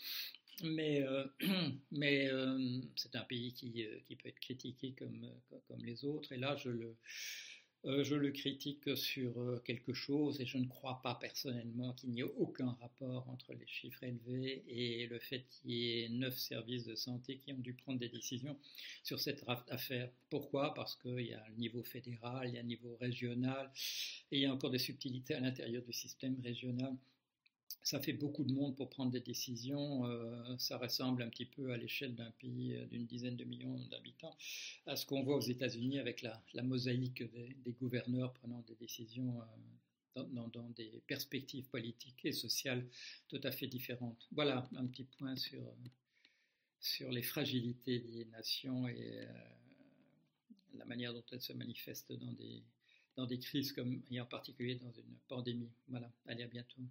Mais, 0.63 1.03
mais 1.91 2.29
c'est 2.95 3.17
un 3.17 3.23
pays 3.25 3.51
qui, 3.51 3.85
qui, 4.05 4.15
peut 4.15 4.29
être 4.29 4.39
critiqué 4.39 4.93
comme, 4.93 5.29
comme 5.67 5.83
les 5.83 6.05
autres. 6.05 6.31
Et 6.31 6.37
là, 6.37 6.55
je 6.55 6.69
le, 6.69 6.95
je 7.83 8.15
le 8.15 8.31
critique 8.31 8.95
sur 8.95 9.39
euh, 9.39 9.61
quelque 9.65 9.93
chose 9.93 10.39
et 10.39 10.45
je 10.45 10.57
ne 10.57 10.67
crois 10.67 11.01
pas 11.01 11.15
personnellement 11.15 11.93
qu'il 11.93 12.11
n'y 12.11 12.21
ait 12.21 12.33
aucun 12.37 12.77
rapport 12.79 13.27
entre 13.29 13.53
les 13.53 13.65
chiffres 13.65 14.03
élevés 14.03 14.63
et 14.67 15.07
le 15.07 15.17
fait 15.19 15.45
qu'il 15.49 15.71
y 15.71 16.01
ait 16.01 16.09
neuf 16.09 16.37
services 16.37 16.85
de 16.85 16.95
santé 16.95 17.37
qui 17.37 17.53
ont 17.53 17.57
dû 17.57 17.73
prendre 17.73 17.99
des 17.99 18.09
décisions 18.09 18.57
sur 19.03 19.19
cette 19.19 19.43
affaire. 19.69 20.09
Pourquoi? 20.29 20.73
Parce 20.73 20.95
qu'il 20.95 21.25
y 21.25 21.33
a 21.33 21.43
le 21.49 21.55
niveau 21.55 21.83
fédéral, 21.83 22.49
il 22.49 22.55
y 22.55 22.57
a 22.57 22.61
le 22.61 22.67
niveau 22.67 22.95
régional 22.97 23.71
et 24.31 24.37
il 24.37 24.41
y 24.41 24.45
a 24.45 24.53
encore 24.53 24.69
des 24.69 24.79
subtilités 24.79 25.33
à 25.33 25.39
l'intérieur 25.39 25.83
du 25.83 25.93
système 25.93 26.39
régional 26.43 26.95
ça 27.83 27.99
fait 27.99 28.13
beaucoup 28.13 28.43
de 28.43 28.53
monde 28.53 28.75
pour 28.75 28.89
prendre 28.89 29.11
des 29.11 29.19
décisions. 29.19 30.05
Euh, 30.05 30.57
ça 30.57 30.77
ressemble 30.77 31.23
un 31.23 31.29
petit 31.29 31.45
peu 31.45 31.71
à 31.71 31.77
l'échelle 31.77 32.15
d'un 32.15 32.31
pays 32.31 32.75
euh, 32.75 32.85
d'une 32.85 33.05
dizaine 33.05 33.35
de 33.35 33.43
millions 33.43 33.79
d'habitants, 33.89 34.37
à 34.85 34.95
ce 34.95 35.05
qu'on 35.05 35.23
voit 35.23 35.37
aux 35.37 35.41
États-Unis 35.41 35.99
avec 35.99 36.21
la, 36.21 36.41
mosaïque 36.63 37.23
des, 37.31 37.55
gouverneurs 37.79 38.33
prenant 38.33 38.63
des 38.67 38.75
décisions 38.75 39.41
euh, 40.17 40.23
dans, 40.23 40.69
des 40.69 41.01
perspectives 41.07 41.67
politiques 41.69 42.25
et 42.25 42.33
sociales 42.33 42.85
tout 43.27 43.39
à 43.43 43.51
fait 43.51 43.67
différentes. 43.67 44.27
Voilà 44.31 44.69
un 44.75 44.85
petit 44.85 45.05
point 45.05 45.35
sur, 45.35 47.11
les 47.11 47.21
fragilités 47.21 47.99
des 47.99 48.25
nations 48.25 48.87
et 48.87 49.27
la 50.73 50.85
manière 50.85 51.13
dont 51.13 51.23
elles 51.31 51.41
se 51.41 51.53
manifestent 51.53 52.11
dans 52.11 52.33
des, 52.33 52.63
dans 53.15 53.25
des 53.25 53.39
crises, 53.39 53.71
comme, 53.71 54.01
et 54.09 54.19
en 54.19 54.25
particulier 54.25 54.75
dans 54.75 54.91
une 54.91 55.15
pandémie. 55.27 55.71
Voilà, 55.87 56.11
allez 56.25 56.43
à 56.43 56.47
bientôt. 56.47 56.81